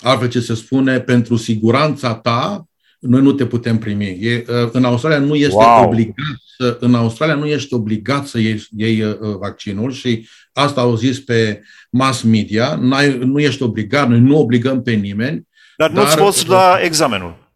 Altfel 0.03 0.29
ce 0.29 0.41
se 0.41 0.55
spune, 0.55 1.01
pentru 1.01 1.37
siguranța 1.37 2.15
ta, 2.15 2.69
noi 2.99 3.21
nu 3.21 3.33
te 3.33 3.47
putem 3.47 3.79
primi. 3.79 4.19
E, 4.21 4.45
uh, 4.49 4.69
în 4.73 4.85
Australia 4.85 5.19
nu 5.19 5.35
este 5.35 5.55
wow. 5.55 5.85
obligat 5.85 6.15
să, 6.57 6.77
în 6.81 6.95
Australia 6.95 7.35
nu 7.35 7.47
ești 7.47 7.75
obligat 7.75 8.27
să 8.27 8.39
iei, 8.39 8.67
iei 8.77 9.03
uh, 9.03 9.17
vaccinul 9.39 9.93
și 9.93 10.29
asta 10.53 10.81
au 10.81 10.97
zis 10.97 11.21
pe 11.21 11.63
mass 11.91 12.23
media, 12.23 12.75
nu 13.21 13.39
ești 13.39 13.63
obligat, 13.63 14.09
noi 14.09 14.21
nu 14.21 14.39
obligăm 14.39 14.83
pe 14.83 14.93
nimeni. 14.93 15.49
Dar, 15.77 15.91
dar 15.91 16.05
nu-ți 16.05 16.17
poți 16.17 16.47
da 16.47 16.79
examenul. 16.83 17.47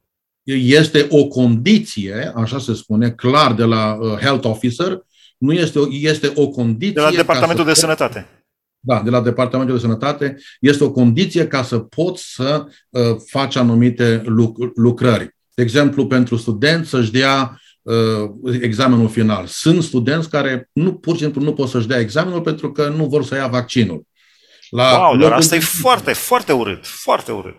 Este 0.65 1.07
o 1.09 1.27
condiție, 1.27 2.33
așa 2.35 2.59
se 2.59 2.75
spune, 2.75 3.11
clar 3.11 3.53
de 3.53 3.65
la 3.65 3.99
uh, 4.01 4.19
health 4.19 4.47
officer, 4.47 4.99
nu 5.39 5.53
este, 5.53 5.79
o, 5.79 5.87
este 5.91 6.33
o 6.35 6.49
condiție. 6.49 6.95
De 6.95 7.01
la 7.01 7.11
Departamentul 7.11 7.65
de 7.65 7.75
Sănătate. 7.75 8.27
Da, 8.85 9.01
de 9.05 9.11
la 9.11 9.21
Departamentul 9.21 9.75
de 9.75 9.81
Sănătate. 9.81 10.37
Este 10.61 10.85
o 10.85 10.91
condiție 10.91 11.47
ca 11.47 11.62
să 11.62 11.79
poți 11.79 12.33
să 12.35 12.65
uh, 12.89 13.17
faci 13.27 13.57
anumite 13.57 14.23
luc- 14.27 14.75
lucrări. 14.75 15.37
De 15.55 15.62
exemplu, 15.62 16.07
pentru 16.07 16.37
studenți 16.37 16.89
să-și 16.89 17.12
dea 17.12 17.61
uh, 17.83 18.55
examenul 18.61 19.09
final. 19.09 19.47
Sunt 19.47 19.83
studenți 19.83 20.31
care 20.31 20.69
nu, 20.73 20.95
pur 20.95 21.17
și 21.17 21.23
simplu 21.23 21.43
nu 21.43 21.53
pot 21.53 21.69
să-și 21.69 21.87
dea 21.87 21.99
examenul 21.99 22.41
pentru 22.41 22.73
că 22.73 22.89
nu 22.89 23.07
vor 23.07 23.25
să 23.25 23.35
ia 23.35 23.47
vaccinul. 23.47 24.07
La 24.71 24.99
wow, 24.99 25.17
dar 25.17 25.33
asta 25.33 25.57
de... 25.57 25.62
e 25.62 25.65
foarte, 25.65 26.12
foarte 26.12 26.53
urât, 26.53 26.87
foarte 26.87 27.33
urât. 27.33 27.57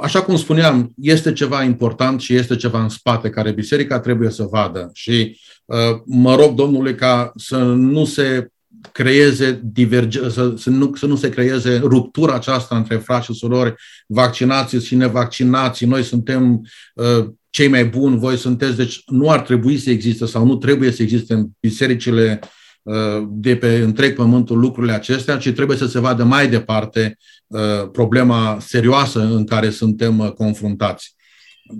Așa 0.00 0.22
cum 0.22 0.36
spuneam, 0.36 0.92
este 1.00 1.32
ceva 1.32 1.62
important 1.62 2.20
și 2.20 2.34
este 2.34 2.56
ceva 2.56 2.82
în 2.82 2.88
spate 2.88 3.30
care 3.30 3.52
biserica 3.52 4.00
trebuie 4.00 4.30
să 4.30 4.42
vadă. 4.42 4.90
Și 4.92 5.40
uh, 5.64 5.76
mă 6.06 6.34
rog 6.34 6.54
Domnului 6.54 6.94
ca 6.94 7.32
să 7.36 7.58
nu 7.62 8.04
se 8.04 8.48
creeze 8.92 9.60
diverge, 9.64 10.28
să, 10.28 10.54
să, 10.56 10.70
nu, 10.70 10.94
să 10.94 11.06
nu 11.06 11.16
se 11.16 11.28
creeze 11.28 11.80
ruptura 11.84 12.34
aceasta 12.34 12.76
între 12.76 12.96
frați 12.96 13.24
și 13.24 13.32
surori, 13.32 13.74
vaccinați 14.06 14.86
și 14.86 14.94
nevaccinați, 14.94 15.84
noi 15.84 16.02
suntem 16.02 16.66
uh, 16.94 17.26
cei 17.50 17.68
mai 17.68 17.84
buni, 17.84 18.18
voi 18.18 18.36
sunteți, 18.36 18.76
deci 18.76 19.02
nu 19.06 19.30
ar 19.30 19.40
trebui 19.40 19.78
să 19.78 19.90
existe 19.90 20.26
sau 20.26 20.46
nu 20.46 20.56
trebuie 20.56 20.90
să 20.90 21.02
existe 21.02 21.34
în 21.34 21.46
bisericile 21.60 22.40
uh, 22.82 23.26
de 23.28 23.56
pe 23.56 23.76
întreg 23.76 24.14
pământul 24.14 24.58
lucrurile 24.58 24.92
acestea, 24.92 25.36
ci 25.36 25.50
trebuie 25.50 25.76
să 25.76 25.86
se 25.86 25.98
vadă 25.98 26.24
mai 26.24 26.48
departe 26.48 27.16
uh, 27.46 27.90
problema 27.92 28.58
serioasă 28.60 29.20
în 29.20 29.44
care 29.44 29.70
suntem 29.70 30.18
uh, 30.18 30.32
confruntați. 30.32 31.14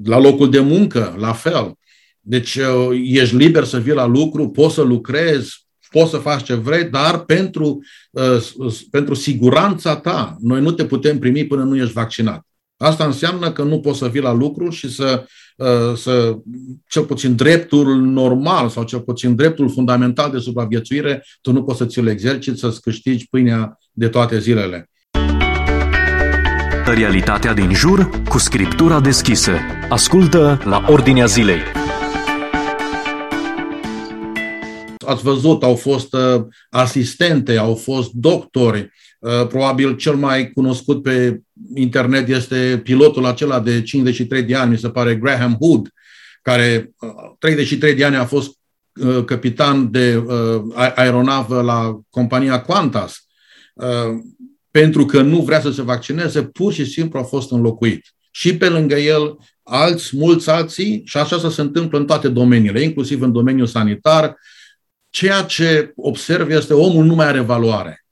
La 0.05 0.19
locul 0.19 0.51
de 0.51 0.61
muncă, 0.61 1.17
la 1.19 1.33
fel. 1.33 1.75
Deci 2.21 2.55
uh, 2.55 3.01
ești 3.05 3.37
liber 3.37 3.65
să 3.65 3.79
vii 3.79 3.93
la 3.93 4.07
lucru, 4.07 4.49
poți 4.49 4.75
să 4.75 4.83
lucrezi, 4.83 5.66
poți 5.91 6.11
să 6.11 6.17
faci 6.17 6.43
ce 6.43 6.55
vrei, 6.55 6.85
dar 6.85 7.19
pentru, 7.19 7.83
uh, 8.11 8.77
pentru 8.91 9.15
siguranța 9.15 9.97
ta, 9.97 10.37
noi 10.41 10.61
nu 10.61 10.71
te 10.71 10.85
putem 10.85 11.19
primi 11.19 11.47
până 11.47 11.63
nu 11.63 11.77
ești 11.77 11.93
vaccinat. 11.93 12.47
Asta 12.77 13.05
înseamnă 13.05 13.53
că 13.53 13.63
nu 13.63 13.81
poți 13.81 13.99
să 13.99 14.09
vii 14.09 14.21
la 14.21 14.33
lucru 14.33 14.71
și 14.71 14.93
să, 14.93 15.25
uh, 15.57 15.97
să 15.97 16.37
cel 16.89 17.03
puțin 17.03 17.37
dreptul 17.37 17.97
normal 17.97 18.69
sau 18.69 18.85
cel 18.85 19.01
puțin 19.01 19.35
dreptul 19.35 19.71
fundamental 19.71 20.31
de 20.31 20.39
supraviețuire, 20.39 21.25
tu 21.41 21.53
nu 21.53 21.63
poți 21.63 21.79
să 21.79 21.87
ți-l 21.87 22.07
exerciți, 22.07 22.61
să-ți 22.61 22.81
câștigi 22.81 23.29
pâinea 23.29 23.79
de 23.93 24.09
toate 24.09 24.39
zilele. 24.39 24.91
Realitatea 26.95 27.53
din 27.55 27.75
jur 27.75 28.11
cu 28.29 28.39
scriptura 28.39 29.01
deschisă. 29.01 29.53
Ascultă 29.89 30.61
la 30.65 30.85
Ordinea 30.89 31.27
Zilei. 31.27 31.86
Ați 35.07 35.23
văzut, 35.23 35.63
au 35.63 35.75
fost 35.75 36.15
uh, 36.15 36.45
asistente, 36.71 37.57
au 37.57 37.75
fost 37.75 38.11
doctori. 38.13 38.93
Uh, 39.19 39.47
probabil 39.47 39.97
cel 39.97 40.15
mai 40.15 40.51
cunoscut 40.51 41.03
pe 41.03 41.41
internet 41.75 42.29
este 42.29 42.81
pilotul 42.83 43.27
acela 43.27 43.61
de 43.61 43.83
53 43.83 44.43
de 44.43 44.55
ani, 44.55 44.71
mi 44.71 44.79
se 44.79 44.91
pare 44.91 45.15
Graham 45.15 45.57
Hood, 45.61 45.89
care 46.43 46.91
33 47.39 47.91
uh, 47.91 47.97
de 47.97 48.05
ani 48.05 48.17
a 48.17 48.25
fost 48.25 48.55
capitan 49.25 49.91
de 49.91 50.25
aeronavă 50.95 51.63
la 51.63 52.01
compania 52.11 52.61
Qantas. 52.61 53.27
Pentru 54.71 55.05
că 55.05 55.23
nu 55.23 55.41
vrea 55.41 55.61
să 55.61 55.71
se 55.71 55.83
vaccineze, 55.83 56.43
pur 56.43 56.73
și 56.73 56.85
simplu 56.85 57.19
a 57.19 57.23
fost 57.23 57.51
înlocuit. 57.51 58.15
Și 58.31 58.57
pe 58.57 58.69
lângă 58.69 58.95
el 58.95 59.39
alți, 59.63 60.17
mulți 60.17 60.51
alții, 60.51 61.03
și 61.05 61.17
așa 61.17 61.51
se 61.51 61.61
întâmplă 61.61 61.99
în 61.99 62.07
toate 62.07 62.29
domeniile, 62.29 62.81
inclusiv 62.81 63.23
în 63.23 63.33
domeniul 63.33 63.67
sanitar, 63.67 64.37
ceea 65.11 65.43
ce 65.43 65.93
observ 65.97 66.51
este 66.51 66.75
omul 66.75 67.05
nu 67.05 67.15
mai 67.15 67.27
are 67.27 67.41
valoare. 67.41 68.07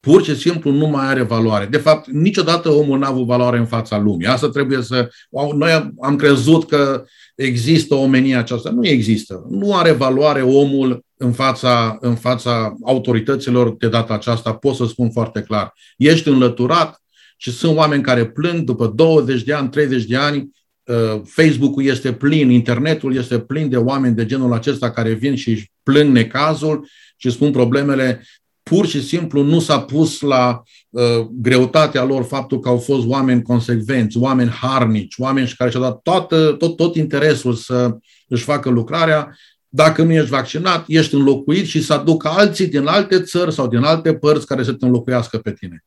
Pur 0.00 0.24
și 0.24 0.36
simplu 0.36 0.70
nu 0.70 0.86
mai 0.86 1.06
are 1.06 1.22
valoare. 1.22 1.66
De 1.66 1.76
fapt, 1.76 2.06
niciodată 2.06 2.68
omul 2.70 2.98
n-a 2.98 3.08
avut 3.08 3.26
valoare 3.26 3.58
în 3.58 3.66
fața 3.66 3.98
lumii. 3.98 4.26
Asta 4.26 4.48
trebuie 4.48 4.82
să... 4.82 5.08
Noi 5.54 5.92
am 6.00 6.16
crezut 6.16 6.68
că 6.68 7.04
există 7.34 7.94
omenia 7.94 8.38
aceasta. 8.38 8.70
Nu 8.70 8.86
există. 8.86 9.46
Nu 9.48 9.76
are 9.76 9.92
valoare 9.92 10.42
omul 10.42 11.04
în 11.16 11.32
fața, 11.32 11.96
în 12.00 12.14
fața 12.14 12.76
autorităților 12.82 13.76
de 13.76 13.88
data 13.88 14.14
aceasta. 14.14 14.54
Pot 14.54 14.74
să 14.74 14.86
spun 14.86 15.10
foarte 15.10 15.40
clar. 15.40 15.72
Ești 15.96 16.28
înlăturat 16.28 17.02
și 17.36 17.50
sunt 17.50 17.76
oameni 17.76 18.02
care 18.02 18.26
plâng 18.26 18.60
după 18.60 18.86
20 18.86 19.42
de 19.42 19.52
ani, 19.52 19.68
30 19.68 20.04
de 20.04 20.16
ani 20.16 20.50
Uh, 20.90 21.20
Facebook-ul 21.24 21.84
este 21.84 22.12
plin, 22.12 22.50
internetul 22.50 23.16
este 23.16 23.38
plin 23.38 23.68
de 23.68 23.76
oameni 23.76 24.14
de 24.14 24.26
genul 24.26 24.52
acesta 24.52 24.90
care 24.90 25.12
vin 25.12 25.34
și 25.34 25.50
își 25.50 25.70
plâng 25.90 26.12
necazul 26.12 26.88
și 27.16 27.30
spun 27.30 27.50
problemele. 27.50 28.24
Pur 28.62 28.86
și 28.86 29.02
simplu 29.02 29.42
nu 29.42 29.60
s-a 29.60 29.80
pus 29.80 30.20
la 30.20 30.62
uh, 30.90 31.26
greutatea 31.30 32.04
lor 32.04 32.24
faptul 32.24 32.60
că 32.60 32.68
au 32.68 32.78
fost 32.78 33.06
oameni 33.06 33.42
consecvenți, 33.42 34.18
oameni 34.18 34.50
harnici, 34.50 35.14
oameni 35.18 35.52
care 35.56 35.70
și-au 35.70 35.82
dat 35.82 36.00
toată, 36.02 36.54
tot, 36.58 36.76
tot 36.76 36.96
interesul 36.96 37.54
să 37.54 37.96
își 38.28 38.44
facă 38.44 38.68
lucrarea. 38.68 39.36
Dacă 39.68 40.02
nu 40.02 40.12
ești 40.12 40.28
vaccinat, 40.28 40.84
ești 40.86 41.14
înlocuit 41.14 41.66
și 41.66 41.82
să 41.82 41.92
aducă 41.92 42.28
alții 42.28 42.66
din 42.66 42.86
alte 42.86 43.20
țări 43.20 43.52
sau 43.52 43.68
din 43.68 43.82
alte 43.82 44.14
părți 44.14 44.46
care 44.46 44.62
să 44.62 44.72
te 44.72 44.84
înlocuiască 44.84 45.38
pe 45.38 45.52
tine. 45.52 45.84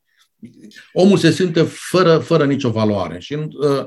omul 0.94 1.18
se 1.18 1.32
simte 1.32 1.62
fără, 1.62 2.18
fără 2.18 2.46
nicio 2.46 2.70
valoare. 2.70 3.20
Și 3.20 3.34
uh, 3.34 3.86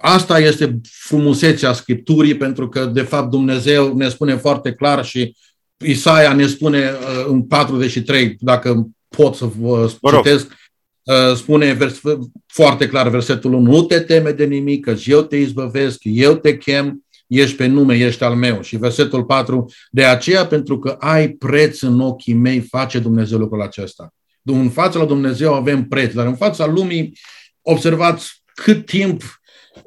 asta 0.00 0.38
este 0.38 0.80
frumusețea 0.82 1.72
Scripturii, 1.72 2.36
pentru 2.36 2.68
că, 2.68 2.84
de 2.84 3.02
fapt, 3.02 3.30
Dumnezeu 3.30 3.96
ne 3.96 4.08
spune 4.08 4.36
foarte 4.36 4.72
clar 4.72 5.04
și 5.04 5.36
Isaia 5.84 6.32
ne 6.32 6.46
spune 6.46 6.90
uh, 6.90 7.24
în 7.28 7.42
43, 7.42 8.36
dacă 8.40 8.88
pot 9.08 9.34
să 9.34 9.44
vă 9.58 9.92
citesc, 10.14 10.52
uh, 11.02 11.36
spune 11.36 11.72
vers, 11.72 12.00
foarte 12.46 12.88
clar 12.88 13.08
versetul 13.08 13.52
1, 13.52 13.72
nu 13.72 13.82
te 13.82 14.00
teme 14.00 14.30
de 14.30 14.44
nimic, 14.44 14.84
că 14.84 14.94
eu 15.04 15.22
te 15.22 15.36
izbăvesc, 15.36 15.98
eu 16.02 16.34
te 16.34 16.56
chem, 16.56 17.04
ești 17.26 17.56
pe 17.56 17.66
nume, 17.66 17.94
ești 17.94 18.24
al 18.24 18.34
meu. 18.34 18.62
Și 18.62 18.76
versetul 18.76 19.24
4, 19.24 19.66
de 19.90 20.04
aceea 20.04 20.46
pentru 20.46 20.78
că 20.78 20.96
ai 20.98 21.28
preț 21.28 21.80
în 21.80 22.00
ochii 22.00 22.34
mei, 22.34 22.60
face 22.60 22.98
Dumnezeu 22.98 23.38
lucrul 23.38 23.62
acesta. 23.62 24.14
În 24.42 24.70
fața 24.70 24.98
la 24.98 25.04
Dumnezeu 25.04 25.54
avem 25.54 25.84
preț, 25.84 26.12
dar 26.12 26.26
în 26.26 26.36
fața 26.36 26.66
lumii, 26.66 27.18
observați 27.62 28.42
cât 28.54 28.86
timp 28.86 29.37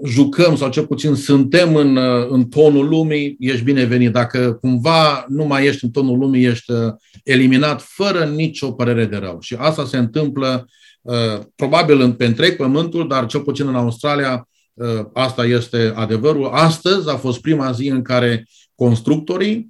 jucăm 0.05 0.55
sau 0.55 0.69
cel 0.69 0.85
puțin 0.85 1.15
suntem 1.15 1.75
în, 1.75 1.97
în 2.29 2.45
tonul 2.45 2.87
lumii, 2.87 3.35
ești 3.39 3.63
binevenit. 3.63 4.11
Dacă 4.11 4.57
cumva 4.61 5.25
nu 5.27 5.45
mai 5.45 5.65
ești 5.65 5.83
în 5.83 5.91
tonul 5.91 6.17
lumii, 6.17 6.45
ești 6.45 6.71
uh, 6.71 6.93
eliminat 7.23 7.81
fără 7.81 8.25
nicio 8.25 8.71
părere 8.71 9.05
de 9.05 9.15
rău. 9.15 9.37
Și 9.39 9.55
asta 9.59 9.85
se 9.85 9.97
întâmplă 9.97 10.67
uh, 11.01 11.39
probabil 11.55 12.01
în, 12.01 12.13
pe 12.13 12.25
întreg 12.25 12.55
pământul, 12.55 13.07
dar 13.07 13.25
cel 13.25 13.41
puțin 13.41 13.67
în 13.67 13.75
Australia 13.75 14.47
uh, 14.73 15.05
asta 15.13 15.45
este 15.45 15.91
adevărul. 15.95 16.47
Astăzi 16.47 17.09
a 17.09 17.15
fost 17.15 17.41
prima 17.41 17.71
zi 17.71 17.87
în 17.87 18.01
care 18.01 18.47
constructorii, 18.75 19.69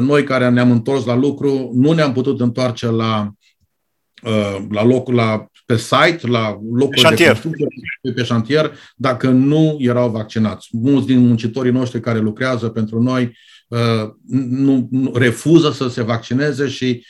noi 0.00 0.24
care 0.24 0.48
ne-am 0.48 0.70
întors 0.70 1.04
la 1.04 1.14
lucru, 1.14 1.70
nu 1.74 1.92
ne-am 1.92 2.12
putut 2.12 2.40
întoarce 2.40 2.86
la 2.86 3.30
la 4.70 4.84
locul, 4.84 5.14
la 5.14 5.46
pe 5.70 5.76
site, 5.76 6.26
la 6.26 6.58
locul 6.72 7.14
de 7.16 7.24
construcție, 7.24 7.66
pe 8.14 8.22
șantier, 8.22 8.72
dacă 8.96 9.28
nu 9.28 9.76
erau 9.78 10.10
vaccinați. 10.10 10.68
Mulți 10.72 11.06
din 11.06 11.18
muncitorii 11.18 11.72
noștri 11.72 12.00
care 12.00 12.18
lucrează 12.18 12.68
pentru 12.68 13.02
noi 13.02 13.36
uh, 13.68 14.10
nu, 14.48 14.88
nu 14.90 15.12
refuză 15.14 15.70
să 15.70 15.88
se 15.88 16.02
vaccineze 16.02 16.68
și 16.68 17.06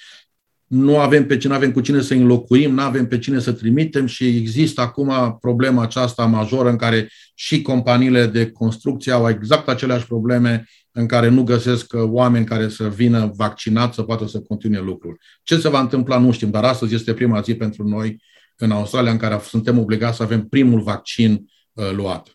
nu 0.66 0.98
avem 0.98 1.26
pe 1.26 1.36
cine, 1.36 1.54
avem 1.54 1.72
cu 1.72 1.80
cine 1.80 2.00
să 2.00 2.14
înlocuim, 2.14 2.74
nu 2.74 2.82
avem 2.82 3.06
pe 3.06 3.18
cine 3.18 3.38
să 3.38 3.52
trimitem 3.52 4.06
și 4.06 4.26
există 4.26 4.80
acum 4.80 5.38
problema 5.40 5.82
aceasta 5.82 6.24
majoră 6.24 6.68
în 6.68 6.76
care 6.76 7.10
și 7.34 7.62
companiile 7.62 8.26
de 8.26 8.50
construcție 8.50 9.12
au 9.12 9.28
exact 9.28 9.68
aceleași 9.68 10.06
probleme 10.06 10.64
în 10.92 11.06
care 11.06 11.28
nu 11.28 11.42
găsesc 11.42 11.92
uh, 11.92 12.02
oameni 12.02 12.44
care 12.44 12.68
să 12.68 12.88
vină 12.88 13.32
vaccinați 13.36 13.94
să 13.94 14.02
poată 14.02 14.26
să 14.26 14.40
continue 14.40 14.80
lucrul. 14.80 15.18
Ce 15.42 15.56
se 15.56 15.68
va 15.68 15.80
întâmpla 15.80 16.18
nu 16.18 16.32
știm, 16.32 16.50
dar 16.50 16.64
astăzi 16.64 16.94
este 16.94 17.14
prima 17.14 17.40
zi 17.40 17.54
pentru 17.54 17.88
noi 17.88 18.18
în 18.60 18.70
Australia 18.70 19.10
în 19.10 19.18
care 19.18 19.40
suntem 19.42 19.78
obligați 19.78 20.16
să 20.16 20.22
avem 20.22 20.48
primul 20.48 20.80
vaccin 20.80 21.32
uh, 21.72 21.90
luat. 21.90 22.28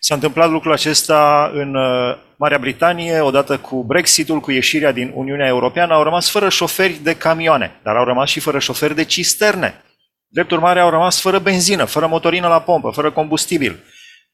S-a 0.00 0.14
întâmplat 0.14 0.50
lucrul 0.50 0.72
acesta 0.72 1.50
în 1.54 1.74
uh, 1.74 2.16
Marea 2.36 2.58
Britanie, 2.58 3.20
odată 3.20 3.58
cu 3.58 3.84
Brexitul, 3.84 4.40
cu 4.40 4.50
ieșirea 4.50 4.92
din 4.92 5.12
Uniunea 5.14 5.46
Europeană, 5.46 5.94
au 5.94 6.02
rămas 6.02 6.30
fără 6.30 6.48
șoferi 6.48 7.00
de 7.02 7.16
camioane, 7.16 7.80
dar 7.82 7.96
au 7.96 8.04
rămas 8.04 8.28
și 8.28 8.40
fără 8.40 8.58
șoferi 8.58 8.94
de 8.94 9.04
cisterne. 9.04 9.82
Drept 10.28 10.50
urmare, 10.50 10.80
au 10.80 10.90
rămas 10.90 11.20
fără 11.20 11.38
benzină, 11.38 11.84
fără 11.84 12.06
motorină 12.06 12.48
la 12.48 12.60
pompă, 12.60 12.90
fără 12.90 13.10
combustibil. 13.10 13.82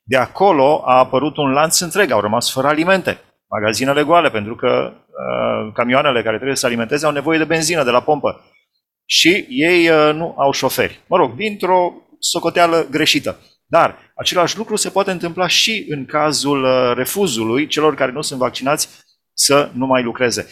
De 0.02 0.16
acolo 0.16 0.82
a 0.84 0.98
apărut 0.98 1.36
un 1.36 1.50
lanț 1.50 1.78
întreg, 1.78 2.10
au 2.10 2.20
rămas 2.20 2.52
fără 2.52 2.66
alimente, 2.66 3.20
magazinele 3.48 4.02
goale, 4.02 4.30
pentru 4.30 4.54
că 4.54 4.92
uh, 4.92 5.72
camioanele 5.74 6.22
care 6.22 6.36
trebuie 6.36 6.56
să 6.56 6.66
alimenteze 6.66 7.06
au 7.06 7.12
nevoie 7.12 7.38
de 7.38 7.44
benzină 7.44 7.84
de 7.84 7.90
la 7.90 8.00
pompă 8.00 8.44
și 9.10 9.46
ei 9.48 9.88
uh, 9.88 10.14
nu 10.14 10.34
au 10.38 10.52
șoferi. 10.52 11.00
Mă 11.06 11.16
rog, 11.16 11.34
dintr-o 11.34 11.94
socoteală 12.18 12.86
greșită. 12.90 13.40
Dar 13.66 14.12
același 14.14 14.56
lucru 14.56 14.76
se 14.76 14.90
poate 14.90 15.10
întâmpla 15.10 15.46
și 15.46 15.86
în 15.88 16.06
cazul 16.06 16.64
uh, 16.64 16.92
refuzului 16.94 17.66
celor 17.66 17.94
care 17.94 18.12
nu 18.12 18.22
sunt 18.22 18.38
vaccinați 18.38 18.88
să 19.32 19.70
nu 19.74 19.86
mai 19.86 20.02
lucreze. 20.02 20.48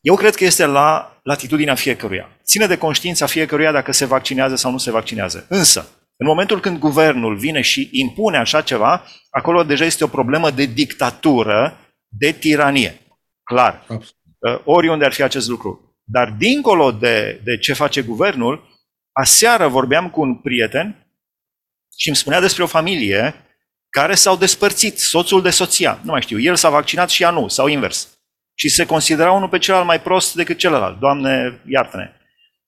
Eu 0.00 0.14
cred 0.14 0.34
că 0.34 0.44
este 0.44 0.66
la 0.66 1.20
latitudinea 1.22 1.74
fiecăruia. 1.74 2.28
Ține 2.44 2.66
de 2.66 2.78
conștiința 2.78 3.26
fiecăruia 3.26 3.72
dacă 3.72 3.92
se 3.92 4.04
vaccinează 4.04 4.56
sau 4.56 4.70
nu 4.70 4.78
se 4.78 4.90
vaccinează. 4.90 5.46
Însă, 5.48 5.88
în 6.16 6.26
momentul 6.26 6.60
când 6.60 6.78
guvernul 6.78 7.36
vine 7.36 7.60
și 7.60 7.88
impune 7.92 8.36
așa 8.36 8.60
ceva, 8.60 9.04
acolo 9.30 9.62
deja 9.62 9.84
este 9.84 10.04
o 10.04 10.08
problemă 10.08 10.50
de 10.50 10.64
dictatură, 10.64 11.78
de 12.08 12.32
tiranie. 12.32 13.00
Clar. 13.42 13.74
Absolut. 13.80 14.16
Uh, 14.38 14.60
oriunde 14.64 15.04
ar 15.04 15.12
fi 15.12 15.22
acest 15.22 15.48
lucru. 15.48 15.87
Dar 16.10 16.30
dincolo 16.30 16.92
de, 16.92 17.40
de 17.44 17.58
ce 17.58 17.72
face 17.72 18.02
guvernul, 18.02 18.68
aseară 19.12 19.68
vorbeam 19.68 20.10
cu 20.10 20.20
un 20.20 20.34
prieten 20.34 21.06
și 21.96 22.08
îmi 22.08 22.16
spunea 22.16 22.40
despre 22.40 22.62
o 22.62 22.66
familie 22.66 23.34
care 23.90 24.14
s-au 24.14 24.36
despărțit, 24.36 24.98
soțul 24.98 25.42
de 25.42 25.50
soția. 25.50 26.00
Nu 26.02 26.10
mai 26.10 26.22
știu, 26.22 26.40
el 26.40 26.56
s-a 26.56 26.70
vaccinat 26.70 27.08
și 27.08 27.22
ea 27.22 27.30
nu, 27.30 27.48
sau 27.48 27.66
invers. 27.66 28.08
Și 28.54 28.68
se 28.68 28.86
considera 28.86 29.32
unul 29.32 29.48
pe 29.48 29.58
celălalt 29.58 29.88
mai 29.88 30.00
prost 30.00 30.34
decât 30.34 30.58
celălalt. 30.58 30.98
Doamne, 30.98 31.60
iartă-ne. 31.66 32.12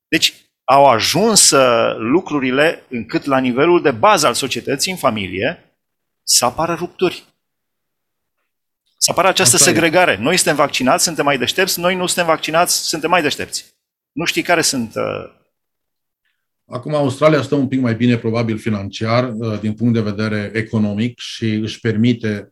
Deci 0.09 0.35
au 0.65 0.87
ajuns 0.87 1.51
uh, 1.51 1.97
lucrurile 1.97 2.85
încât 2.89 3.25
la 3.25 3.39
nivelul 3.39 3.83
de 3.83 3.91
bază 3.91 4.27
al 4.27 4.35
societății, 4.35 4.93
în 4.93 4.99
familie, 4.99 5.77
să 6.23 6.45
apară 6.45 6.75
rupturi. 6.75 7.25
Să 9.03 9.11
apară 9.11 9.29
această 9.29 9.57
Asta 9.57 9.71
segregare. 9.71 10.13
E. 10.13 10.23
Noi 10.23 10.37
suntem 10.37 10.57
vaccinați, 10.57 11.05
suntem 11.05 11.25
mai 11.25 11.39
deștepți, 11.39 11.81
noi 11.81 11.97
nu 11.97 12.07
suntem 12.07 12.27
vaccinați, 12.27 12.89
suntem 12.89 13.11
mai 13.11 13.23
deștepți. 13.23 13.67
Nu 14.13 14.25
știi 14.25 14.43
care 14.43 14.61
sunt... 14.61 14.93
Uh... 14.95 15.31
Acum 16.67 16.95
Australia 16.95 17.43
stă 17.43 17.55
un 17.55 17.69
pic 17.69 17.81
mai 17.81 17.95
bine, 17.95 18.17
probabil 18.17 18.59
financiar, 18.59 19.33
uh, 19.35 19.61
din 19.61 19.73
punct 19.73 19.95
de 19.95 20.01
vedere 20.01 20.51
economic 20.55 21.19
și 21.19 21.45
își 21.45 21.81
permite, 21.81 22.49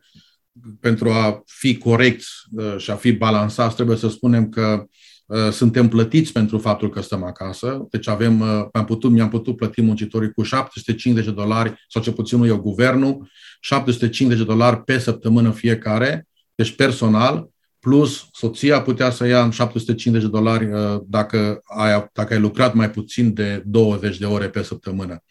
pentru 0.79 1.09
a 1.09 1.43
fi 1.45 1.77
corect 1.77 2.23
uh, 2.51 2.77
și 2.77 2.91
a 2.91 2.95
fi 2.95 3.11
balansați, 3.11 3.75
trebuie 3.75 3.97
să 3.97 4.09
spunem 4.09 4.49
că 4.49 4.85
uh, 5.25 5.51
suntem 5.51 5.87
plătiți 5.87 6.31
pentru 6.31 6.57
faptul 6.57 6.89
că 6.89 7.01
stăm 7.01 7.23
acasă. 7.23 7.87
Deci 7.89 8.07
avem, 8.07 8.41
am 8.71 8.85
putut, 8.85 9.11
mi-am 9.11 9.29
putut 9.29 9.55
plăti 9.55 9.81
muncitorii 9.81 10.31
cu 10.31 10.43
750 10.43 11.25
de 11.25 11.31
dolari, 11.31 11.85
sau 11.87 12.01
ce 12.01 12.11
puțin 12.11 12.43
eu 12.43 12.57
guvernul, 12.57 13.29
750 13.59 14.39
de 14.39 14.45
dolari 14.53 14.83
pe 14.83 14.97
săptămână 14.97 15.51
fiecare, 15.51 16.28
deci 16.59 16.75
personal, 16.75 17.49
plus 17.79 18.27
soția 18.31 18.81
putea 18.81 19.09
să 19.09 19.27
ia 19.27 19.43
în 19.43 19.51
750 19.51 20.21
de 20.21 20.29
dolari 20.29 20.65
uh, 20.71 21.01
dacă 21.05 21.61
ai, 21.63 22.09
dacă 22.13 22.33
ai 22.33 22.39
lucrat 22.39 22.73
mai 22.73 22.89
puțin 22.89 23.33
de 23.33 23.63
20 23.65 24.17
de 24.17 24.25
ore 24.25 24.49
pe 24.49 24.63
săptămână. 24.63 25.23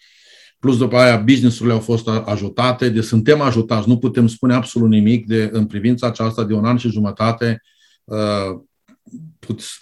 Plus 0.59 0.79
după 0.79 0.97
aia 0.97 1.17
businessurile 1.17 1.75
au 1.75 1.81
fost 1.81 2.09
ajutate, 2.09 2.89
deci 2.89 3.05
suntem 3.05 3.41
ajutați, 3.41 3.89
nu 3.89 3.99
putem 3.99 4.27
spune 4.27 4.55
absolut 4.55 4.89
nimic 4.89 5.27
de, 5.27 5.49
în 5.53 5.67
privința 5.67 6.07
aceasta 6.07 6.45
de 6.45 6.55
un 6.55 6.65
an 6.65 6.77
și 6.77 6.91
jumătate. 6.91 7.63
Uh, 8.05 8.61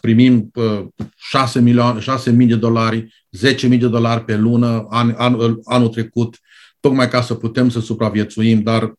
primim 0.00 0.50
uh, 0.54 0.86
6, 1.16 1.60
milioane, 1.60 2.00
6 2.00 2.30
mii 2.30 2.46
de 2.46 2.56
dolari, 2.56 3.26
10 3.30 3.66
mii 3.66 3.78
de 3.78 3.88
dolari 3.88 4.24
pe 4.24 4.36
lună 4.36 4.86
an, 4.90 5.14
an, 5.16 5.56
anul 5.64 5.88
trecut, 5.88 6.38
tocmai 6.80 7.08
ca 7.08 7.22
să 7.22 7.34
putem 7.34 7.68
să 7.68 7.80
supraviețuim, 7.80 8.62
dar 8.62 8.82
Uh, 8.82 8.94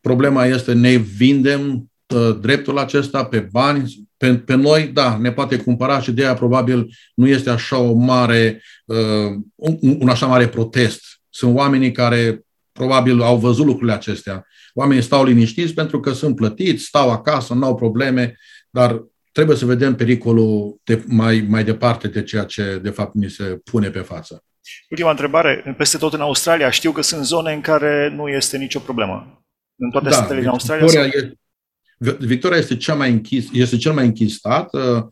problema 0.00 0.46
este 0.46 0.72
ne 0.72 0.96
vindem 0.96 1.90
uh, 2.14 2.38
dreptul 2.40 2.78
acesta 2.78 3.24
pe 3.24 3.48
bani, 3.50 4.08
pe, 4.16 4.34
pe 4.34 4.54
noi, 4.54 4.86
da, 4.86 5.18
ne 5.20 5.32
poate 5.32 5.56
cumpăra 5.56 6.00
și 6.00 6.12
de 6.12 6.24
aia 6.24 6.34
probabil 6.34 6.88
nu 7.14 7.26
este 7.26 7.50
așa 7.50 7.78
o 7.78 7.92
mare, 7.92 8.62
uh, 8.84 9.32
un, 9.54 9.78
un 9.98 10.08
așa 10.08 10.26
mare 10.26 10.48
protest. 10.48 11.02
Sunt 11.28 11.56
oamenii 11.56 11.92
care 11.92 12.44
probabil 12.72 13.22
au 13.22 13.36
văzut 13.36 13.66
lucrurile 13.66 13.92
acestea. 13.92 14.46
Oamenii 14.74 15.02
stau 15.02 15.24
liniștiți 15.24 15.74
pentru 15.74 16.00
că 16.00 16.12
sunt 16.12 16.36
plătiți, 16.36 16.84
stau 16.84 17.10
acasă, 17.10 17.54
nu 17.54 17.64
au 17.66 17.74
probleme, 17.74 18.36
dar 18.70 19.04
trebuie 19.32 19.56
să 19.56 19.66
vedem 19.66 19.94
pericolul 19.94 20.80
de, 20.84 21.04
mai, 21.06 21.46
mai 21.48 21.64
departe 21.64 22.08
de 22.08 22.22
ceea 22.22 22.44
ce 22.44 22.78
de 22.82 22.90
fapt 22.90 23.14
ni 23.14 23.30
se 23.30 23.60
pune 23.70 23.90
pe 23.90 23.98
față. 23.98 24.44
Ultima 24.90 25.10
întrebare. 25.10 25.74
Peste 25.76 25.98
tot 25.98 26.12
în 26.12 26.20
Australia 26.20 26.70
știu 26.70 26.92
că 26.92 27.02
sunt 27.02 27.24
zone 27.24 27.52
în 27.52 27.60
care 27.60 28.12
nu 28.16 28.28
este 28.28 28.56
nicio 28.56 28.78
problemă. 28.78 29.44
În 29.76 29.90
toate 29.90 30.08
da, 30.08 30.14
statele 30.14 30.40
din 30.40 30.48
Australia? 30.48 30.84
Victoria, 30.84 31.10
sau? 31.10 31.20
e, 31.20 32.16
Victoria 32.18 32.58
este, 32.58 32.76
cea 32.76 32.94
mai 32.94 33.10
închis, 33.10 33.48
este 33.52 33.76
cel 33.76 33.92
mai 33.92 34.04
închis 34.04 34.34
stat. 34.34 34.74
Uh, 34.74 35.02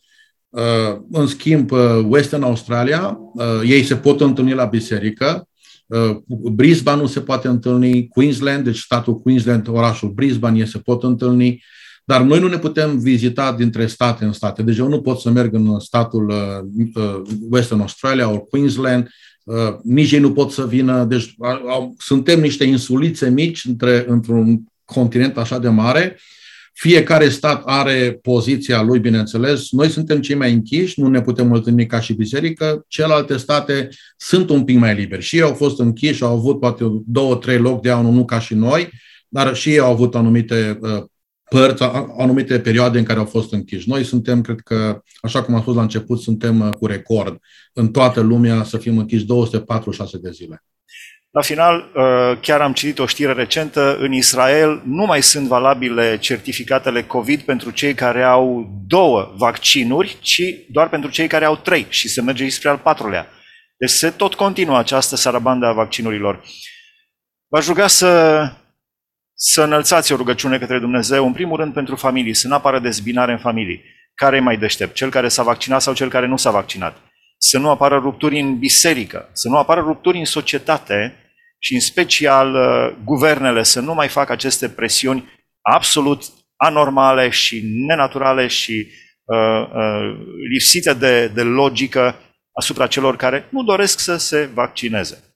uh, 0.48 0.98
în 1.10 1.26
schimb, 1.26 1.70
uh, 1.70 2.04
Western 2.08 2.42
Australia, 2.42 3.18
ei 3.64 3.82
se 3.82 3.96
pot 3.96 4.20
întâlni 4.20 4.52
la 4.52 4.64
biserică. 4.64 5.44
Brisbane 6.52 7.00
nu 7.00 7.06
se 7.06 7.20
poate 7.20 7.48
întâlni, 7.48 8.08
Queensland, 8.08 8.64
deci 8.64 8.78
statul 8.78 9.20
Queensland, 9.20 9.68
orașul 9.68 10.08
Brisbane, 10.08 10.58
ei 10.58 10.66
se 10.66 10.78
pot 10.78 11.02
întâlni. 11.02 11.64
Dar 12.04 12.20
noi 12.20 12.40
nu 12.40 12.48
ne 12.48 12.58
putem 12.58 12.98
vizita 12.98 13.52
dintre 13.52 13.86
state 13.86 14.24
în 14.24 14.32
state. 14.32 14.62
Deci 14.62 14.78
eu 14.78 14.88
nu 14.88 15.00
pot 15.00 15.18
să 15.18 15.30
merg 15.30 15.54
în 15.54 15.80
statul 15.80 16.32
Western 17.50 17.80
Australia 17.80 18.24
sau 18.24 18.38
Queensland 18.38 19.02
Uh, 19.04 19.29
nici 19.82 20.12
ei 20.12 20.18
nu 20.18 20.32
pot 20.32 20.50
să 20.50 20.66
vină. 20.66 21.04
Deci 21.04 21.34
suntem 21.98 22.40
niște 22.40 22.64
insulițe 22.64 23.30
mici 23.30 23.64
între, 23.64 24.04
într-un 24.08 24.62
continent 24.84 25.36
așa 25.36 25.58
de 25.58 25.68
mare. 25.68 26.18
Fiecare 26.72 27.28
stat 27.28 27.62
are 27.64 28.18
poziția 28.22 28.82
lui, 28.82 28.98
bineînțeles. 28.98 29.70
Noi 29.70 29.88
suntem 29.88 30.20
cei 30.20 30.34
mai 30.34 30.52
închiși, 30.52 31.00
nu 31.00 31.08
ne 31.08 31.20
putem 31.20 31.52
întâlni 31.52 31.86
ca 31.86 32.00
și 32.00 32.12
biserică. 32.12 32.84
Celelalte 32.88 33.36
state 33.36 33.88
sunt 34.16 34.50
un 34.50 34.64
pic 34.64 34.78
mai 34.78 34.94
liberi. 34.94 35.22
Și 35.22 35.36
ei 35.36 35.42
au 35.42 35.54
fost 35.54 35.78
închiși, 35.78 36.22
au 36.22 36.36
avut 36.36 36.60
poate 36.60 36.84
două, 37.06 37.36
trei 37.36 37.58
loc 37.58 37.82
de 37.82 37.90
anul, 37.90 38.12
nu 38.12 38.24
ca 38.24 38.38
și 38.38 38.54
noi, 38.54 38.88
dar 39.28 39.54
și 39.54 39.70
ei 39.70 39.78
au 39.78 39.92
avut 39.92 40.14
anumite 40.14 40.78
uh, 40.80 41.02
părți, 41.50 41.82
anumite 42.18 42.60
perioade 42.60 42.98
în 42.98 43.04
care 43.04 43.18
au 43.18 43.24
fost 43.24 43.52
închiși. 43.52 43.88
Noi 43.88 44.04
suntem, 44.04 44.40
cred 44.40 44.60
că, 44.60 45.02
așa 45.22 45.42
cum 45.42 45.54
am 45.54 45.60
spus 45.60 45.74
la 45.74 45.82
început, 45.82 46.20
suntem 46.20 46.60
uh, 46.60 46.72
cu 46.78 46.86
record 46.86 47.38
în 47.72 47.90
toată 47.90 48.20
lumea 48.20 48.62
să 48.62 48.78
fim 48.78 48.98
închiși 48.98 49.24
246 49.24 50.18
de 50.18 50.30
zile. 50.30 50.64
La 51.30 51.40
final, 51.40 51.90
uh, 51.94 52.38
chiar 52.40 52.60
am 52.60 52.72
citit 52.72 52.98
o 52.98 53.06
știre 53.06 53.32
recentă, 53.32 53.96
în 54.00 54.12
Israel 54.12 54.82
nu 54.84 55.04
mai 55.04 55.22
sunt 55.22 55.46
valabile 55.46 56.18
certificatele 56.18 57.02
COVID 57.02 57.40
pentru 57.40 57.70
cei 57.70 57.94
care 57.94 58.22
au 58.22 58.70
două 58.86 59.34
vaccinuri, 59.36 60.16
ci 60.20 60.42
doar 60.68 60.88
pentru 60.88 61.10
cei 61.10 61.26
care 61.26 61.44
au 61.44 61.56
trei 61.56 61.86
și 61.88 62.08
se 62.08 62.22
merge 62.22 62.48
spre 62.48 62.68
al 62.68 62.78
patrulea. 62.78 63.28
Deci 63.76 63.90
se 63.90 64.10
tot 64.10 64.34
continuă 64.34 64.78
această 64.78 65.16
sarabandă 65.16 65.66
a 65.66 65.72
vaccinurilor. 65.72 66.42
V-aș 67.48 67.66
ruga 67.66 67.86
să, 67.86 68.52
să 69.42 69.62
înălțați 69.62 70.12
o 70.12 70.16
rugăciune 70.16 70.58
către 70.58 70.78
Dumnezeu, 70.78 71.26
în 71.26 71.32
primul 71.32 71.56
rând 71.56 71.72
pentru 71.72 71.96
familii, 71.96 72.34
să 72.34 72.48
nu 72.48 72.54
apară 72.54 72.78
dezbinare 72.78 73.32
în 73.32 73.38
familii. 73.38 73.82
Care 74.14 74.36
e 74.36 74.40
mai 74.40 74.56
deștept, 74.56 74.94
cel 74.94 75.10
care 75.10 75.28
s-a 75.28 75.42
vaccinat 75.42 75.82
sau 75.82 75.94
cel 75.94 76.08
care 76.08 76.26
nu 76.26 76.36
s-a 76.36 76.50
vaccinat? 76.50 76.96
Să 77.38 77.58
nu 77.58 77.70
apară 77.70 77.98
rupturi 77.98 78.40
în 78.40 78.58
biserică, 78.58 79.28
să 79.32 79.48
nu 79.48 79.56
apară 79.56 79.80
rupturi 79.80 80.18
în 80.18 80.24
societate, 80.24 81.14
și 81.62 81.74
în 81.74 81.80
special 81.80 82.54
uh, 82.54 82.96
guvernele 83.04 83.62
să 83.62 83.80
nu 83.80 83.94
mai 83.94 84.08
facă 84.08 84.32
aceste 84.32 84.68
presiuni 84.68 85.28
absolut 85.60 86.22
anormale 86.56 87.28
și 87.28 87.60
nenaturale 87.64 88.46
și 88.46 88.86
uh, 89.24 89.68
uh, 89.74 90.16
lipsite 90.50 90.94
de, 90.94 91.26
de 91.26 91.42
logică 91.42 92.14
asupra 92.52 92.86
celor 92.86 93.16
care 93.16 93.46
nu 93.50 93.62
doresc 93.62 93.98
să 93.98 94.16
se 94.16 94.50
vaccineze. 94.54 95.29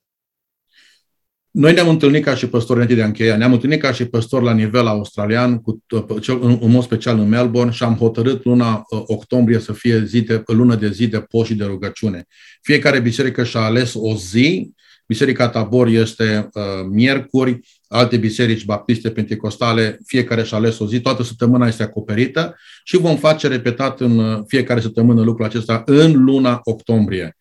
Noi 1.55 1.73
ne-am 1.73 1.89
întâlnit 1.89 2.25
ca 2.25 2.35
și 2.35 2.47
păstori, 2.47 2.79
înainte 2.79 2.95
de 2.95 3.03
a 3.03 3.07
încheia, 3.07 3.37
ne-am 3.37 3.53
întâlnit 3.53 3.81
ca 3.81 3.93
și 3.93 4.05
păstori 4.05 4.45
la 4.45 4.53
nivel 4.53 4.87
australian, 4.87 5.59
cu, 5.59 5.83
în, 6.41 6.59
în 6.61 6.71
mod 6.71 6.83
special 6.83 7.19
în 7.19 7.29
Melbourne, 7.29 7.73
și 7.73 7.83
am 7.83 7.95
hotărât 7.95 8.45
luna 8.45 8.85
uh, 8.89 9.03
octombrie 9.07 9.59
să 9.59 9.73
fie 9.73 10.05
zi 10.05 10.21
de, 10.21 10.43
lună 10.47 10.75
de 10.75 10.91
zi 10.91 11.07
de 11.07 11.21
post 11.21 11.47
și 11.47 11.55
de 11.55 11.65
rugăciune. 11.65 12.27
Fiecare 12.63 13.01
biserică 13.01 13.45
și-a 13.45 13.61
ales 13.61 13.93
o 13.97 14.17
zi 14.17 14.75
Biserica 15.07 15.49
Tabor 15.49 15.87
este 15.87 16.49
uh, 16.53 16.63
miercuri, 16.91 17.61
alte 17.89 18.17
biserici 18.17 18.65
baptiste 18.65 19.11
pentecostale, 19.11 19.99
fiecare 20.07 20.43
și-a 20.43 20.57
ales 20.57 20.79
o 20.79 20.87
zi, 20.87 21.01
toată 21.01 21.23
săptămâna 21.23 21.67
este 21.67 21.83
acoperită 21.83 22.57
și 22.85 22.97
vom 22.97 23.17
face 23.17 23.49
repetat 23.49 24.01
în 24.01 24.19
uh, 24.19 24.43
fiecare 24.47 24.81
săptămână 24.81 25.23
lucrul 25.23 25.47
acesta 25.47 25.83
în 25.87 26.25
luna 26.25 26.61
octombrie. 26.63 27.37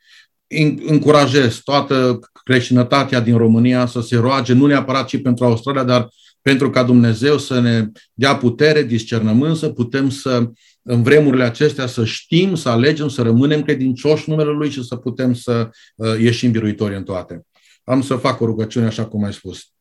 Încurajez 0.85 1.55
toată 1.55 2.19
creștinătatea 2.43 3.19
din 3.19 3.37
România 3.37 3.85
să 3.85 4.01
se 4.01 4.15
roage, 4.15 4.53
nu 4.53 4.65
neapărat 4.65 5.09
și 5.09 5.21
pentru 5.21 5.45
Australia, 5.45 5.83
dar 5.83 6.09
pentru 6.41 6.69
ca 6.69 6.83
Dumnezeu 6.83 7.37
să 7.37 7.59
ne 7.59 7.87
dea 8.13 8.35
putere, 8.35 8.83
discernământ, 8.83 9.57
să 9.57 9.69
putem 9.69 10.09
să, 10.09 10.49
în 10.81 11.03
vremurile 11.03 11.43
acestea, 11.43 11.85
să 11.85 12.05
știm, 12.05 12.55
să 12.55 12.69
alegem, 12.69 13.07
să 13.07 13.21
rămânem 13.21 13.63
credincioși 13.63 14.29
numele 14.29 14.51
Lui 14.51 14.69
și 14.69 14.83
să 14.83 14.95
putem 14.95 15.33
să 15.33 15.69
uh, 15.95 16.19
ieșim 16.19 16.51
biruitori 16.51 16.95
în 16.95 17.03
toate. 17.03 17.45
Am 17.83 18.01
să 18.01 18.15
fac 18.15 18.41
o 18.41 18.45
rugăciune 18.45 18.85
așa 18.85 19.05
cum 19.05 19.23
ai 19.23 19.33
spus. 19.33 19.72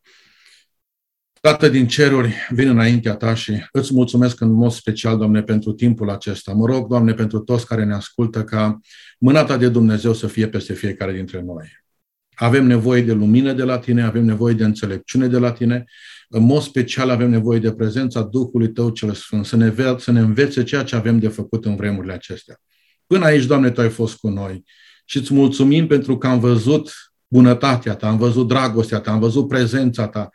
Tată 1.43 1.69
din 1.69 1.87
ceruri, 1.87 2.35
vin 2.51 2.69
înaintea 2.69 3.15
ta 3.15 3.35
și 3.35 3.67
îți 3.73 3.95
mulțumesc 3.95 4.41
în 4.41 4.53
mod 4.53 4.71
special, 4.71 5.19
Doamne, 5.19 5.43
pentru 5.43 5.73
timpul 5.73 6.11
acesta. 6.11 6.53
Mă 6.53 6.67
rog, 6.67 6.89
Doamne, 6.89 7.15
pentru 7.15 7.39
toți 7.39 7.67
care 7.67 7.85
ne 7.85 7.95
ascultă, 7.95 8.45
ca 8.45 8.81
mâna 9.19 9.45
ta 9.45 9.57
de 9.57 9.69
Dumnezeu 9.69 10.13
să 10.13 10.27
fie 10.27 10.49
peste 10.49 10.73
fiecare 10.73 11.13
dintre 11.13 11.41
noi. 11.41 11.67
Avem 12.35 12.67
nevoie 12.67 13.03
de 13.03 13.13
lumină 13.13 13.53
de 13.53 13.63
la 13.63 13.79
tine, 13.79 14.03
avem 14.03 14.25
nevoie 14.25 14.55
de 14.55 14.65
înțelepciune 14.65 15.27
de 15.27 15.39
la 15.39 15.53
tine, 15.53 15.85
în 16.29 16.43
mod 16.43 16.63
special 16.63 17.11
avem 17.11 17.31
nevoie 17.31 17.59
de 17.59 17.73
prezența 17.73 18.23
Duhului 18.23 18.73
Tău 18.73 18.91
cel 18.91 19.15
Sfânt, 19.15 19.47
să 19.47 19.57
ne, 19.57 19.75
să 19.99 20.11
ne 20.11 20.21
învețe 20.21 20.63
ceea 20.63 20.83
ce 20.83 20.97
avem 20.97 21.19
de 21.19 21.29
făcut 21.29 21.65
în 21.65 21.77
vremurile 21.77 22.13
acestea. 22.13 22.61
Până 23.07 23.25
aici, 23.25 23.45
Doamne, 23.45 23.71
Tu 23.71 23.81
ai 23.81 23.91
fost 23.91 24.17
cu 24.17 24.29
noi 24.29 24.65
și 25.05 25.17
îți 25.17 25.35
mulțumim 25.35 25.87
pentru 25.87 26.19
că 26.19 26.27
am 26.27 26.41
văzut 26.41 26.93
bunătatea 27.29 27.95
ta, 27.95 28.09
am 28.09 28.17
văzut 28.17 28.49
dragostea 28.49 28.99
ta, 28.99 29.11
am 29.11 29.19
văzut 29.19 29.49
prezența 29.49 30.09
ta, 30.09 30.31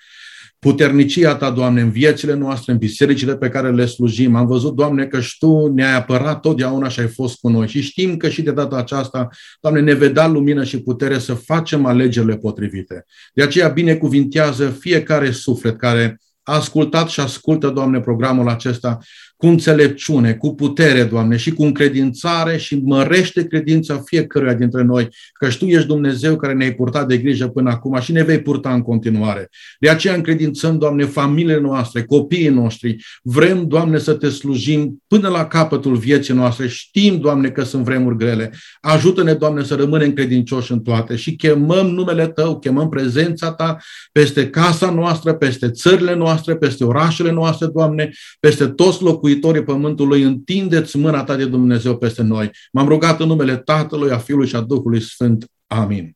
puternicia 0.60 1.36
ta, 1.36 1.50
Doamne, 1.50 1.82
în 1.82 1.89
viețile 1.89 2.34
noastre, 2.34 2.72
în 2.72 2.78
bisericile 2.78 3.38
pe 3.38 3.50
care 3.50 3.72
le 3.72 3.86
slujim. 3.86 4.36
Am 4.36 4.48
văzut, 4.48 4.76
Doamne, 4.76 5.06
că 5.06 5.20
și 5.20 5.38
Tu 5.38 5.67
ne-ai 5.67 5.96
apărat 5.96 6.39
totdeauna 6.39 6.88
și 6.88 7.00
ai 7.00 7.08
fost 7.08 7.39
cu 7.39 7.50
noi. 7.50 7.67
Și 7.67 7.82
știm 7.82 8.17
că 8.17 8.30
și 8.30 8.41
de 8.41 8.52
data 8.52 8.76
aceasta, 8.76 9.28
Doamne, 9.62 9.82
ne 9.82 9.93
vei 9.93 10.10
da 10.10 10.28
lumină 10.28 10.63
și 10.63 10.82
putere 10.82 11.20
să 11.20 11.34
facem 11.34 11.86
alegerile 11.86 12.38
potrivite. 12.38 13.06
De 13.34 13.43
aceea 13.43 13.67
binecuvintează 13.67 14.70
fiecare 14.70 15.32
suflet 15.32 15.78
care 15.78 16.20
a 16.43 16.56
ascultat 16.56 17.08
și 17.08 17.20
ascultă, 17.20 17.70
Doamne, 17.70 18.00
programul 18.00 18.50
acesta 18.50 18.98
cu 19.38 19.47
înțelepciune, 19.47 20.34
cu 20.34 20.56
putere, 20.56 21.04
Doamne, 21.04 21.38
și 21.38 21.52
cu 21.52 21.63
încredințare 21.63 22.58
și 22.58 22.82
mărește 22.84 23.47
credința 23.47 24.02
fiecăruia 24.06 24.54
dintre 24.54 24.84
noi, 24.84 25.08
că 25.34 25.47
Tu 25.60 25.65
ești 25.65 25.88
Dumnezeu 25.88 26.36
care 26.36 26.54
ne-ai 26.54 26.73
purtat 26.73 27.08
de 27.08 27.17
grijă 27.17 27.47
până 27.47 27.69
acum 27.69 28.00
și 28.00 28.12
ne 28.12 28.23
vei 28.23 28.41
purta 28.41 28.73
în 28.73 28.82
continuare. 28.82 29.50
De 29.80 29.89
aceea 29.89 30.13
încredințăm, 30.13 30.78
Doamne, 30.78 31.06
familiile 31.06 31.60
noastre, 31.60 32.04
copiii 32.04 32.50
noștri. 32.50 32.95
Vrem, 33.21 33.67
Doamne, 33.67 33.97
să 33.97 34.13
Te 34.13 34.30
slujim 34.30 35.04
până 35.08 35.28
la 35.28 35.45
capătul 35.45 35.95
vieții 35.95 36.34
noastre. 36.34 36.67
Știm, 36.67 37.19
Doamne, 37.19 37.50
că 37.50 37.63
sunt 37.63 37.84
vremuri 37.84 38.17
grele. 38.17 38.52
Ajută-ne, 38.82 39.34
Doamne, 39.34 39.63
să 39.63 39.76
rămânem 39.76 40.13
credincioși 40.13 40.71
în 40.71 40.80
toate 40.80 41.15
și 41.15 41.36
chemăm 41.36 41.88
numele 41.88 42.28
Tău, 42.28 42.60
chemăm 42.60 42.89
prezența 42.89 43.52
Ta 43.52 43.78
peste 44.12 44.50
casa 44.50 44.91
noastră, 44.91 45.34
peste 45.34 45.69
țările 45.69 46.15
noastre, 46.15 46.56
peste 46.56 46.84
orașele 46.84 47.32
noastre, 47.32 47.67
Doamne, 47.67 48.12
peste 48.39 48.67
toți 48.67 49.04
locuitorii 49.04 49.26
locuitorii 49.28 49.63
pământului, 49.63 50.22
întindeți 50.22 50.98
mâna 50.98 51.24
ta 51.24 51.36
de 51.36 51.46
Dumnezeu 51.46 51.98
peste 51.98 52.24
noi. 52.24 52.52
M-am 52.72 52.88
rugat 52.88 53.20
în 53.20 53.28
numele 53.28 53.56
Tatălui, 53.56 54.12
a 54.12 54.18
Fiului 54.18 54.48
și 54.48 54.56
a 54.56 54.62
Duhului 54.62 55.02
Sfânt. 55.02 55.46
Amin. 55.68 56.16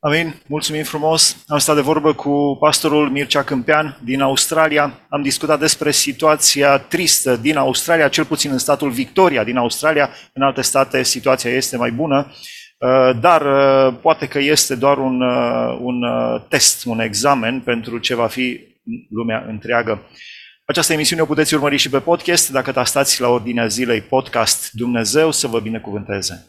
Amin. 0.00 0.34
Mulțumim 0.46 0.82
frumos. 0.82 1.44
Am 1.46 1.58
stat 1.58 1.74
de 1.74 1.80
vorbă 1.80 2.12
cu 2.14 2.56
pastorul 2.60 3.10
Mircea 3.10 3.42
Câmpean 3.42 3.98
din 4.04 4.20
Australia. 4.20 5.06
Am 5.08 5.22
discutat 5.22 5.58
despre 5.58 5.90
situația 5.90 6.78
tristă 6.78 7.36
din 7.36 7.56
Australia, 7.56 8.08
cel 8.08 8.24
puțin 8.24 8.50
în 8.50 8.58
statul 8.58 8.90
Victoria 8.90 9.44
din 9.44 9.56
Australia. 9.56 10.10
În 10.32 10.42
alte 10.42 10.62
state 10.62 11.02
situația 11.02 11.50
este 11.50 11.76
mai 11.76 11.90
bună, 11.90 12.26
uh, 12.78 13.18
dar 13.20 13.42
uh, 13.42 13.98
poate 14.02 14.26
că 14.26 14.38
este 14.38 14.74
doar 14.74 14.98
un, 14.98 15.20
uh, 15.20 15.78
un 15.80 16.04
test, 16.48 16.84
un 16.84 17.00
examen 17.00 17.60
pentru 17.60 17.98
ce 17.98 18.14
va 18.14 18.26
fi 18.26 18.60
lumea 19.10 19.44
întreagă. 19.48 20.02
Această 20.70 20.92
emisiune 20.92 21.22
o 21.22 21.24
puteți 21.24 21.54
urmări 21.54 21.76
și 21.76 21.90
pe 21.90 21.98
podcast 21.98 22.50
dacă 22.50 22.72
tastați 22.72 23.20
la 23.20 23.28
ordinea 23.28 23.66
zilei 23.66 24.00
podcast 24.00 24.70
Dumnezeu 24.72 25.30
să 25.30 25.46
vă 25.46 25.60
binecuvânteze. 25.60 26.46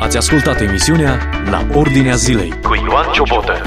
Ați 0.00 0.16
ascultat 0.16 0.60
emisiunea 0.60 1.42
La 1.50 1.66
Ordinea 1.72 2.14
Zilei 2.14 2.60
cu 2.62 2.74
Ioan 2.74 3.12
Ciobotă. 3.12 3.62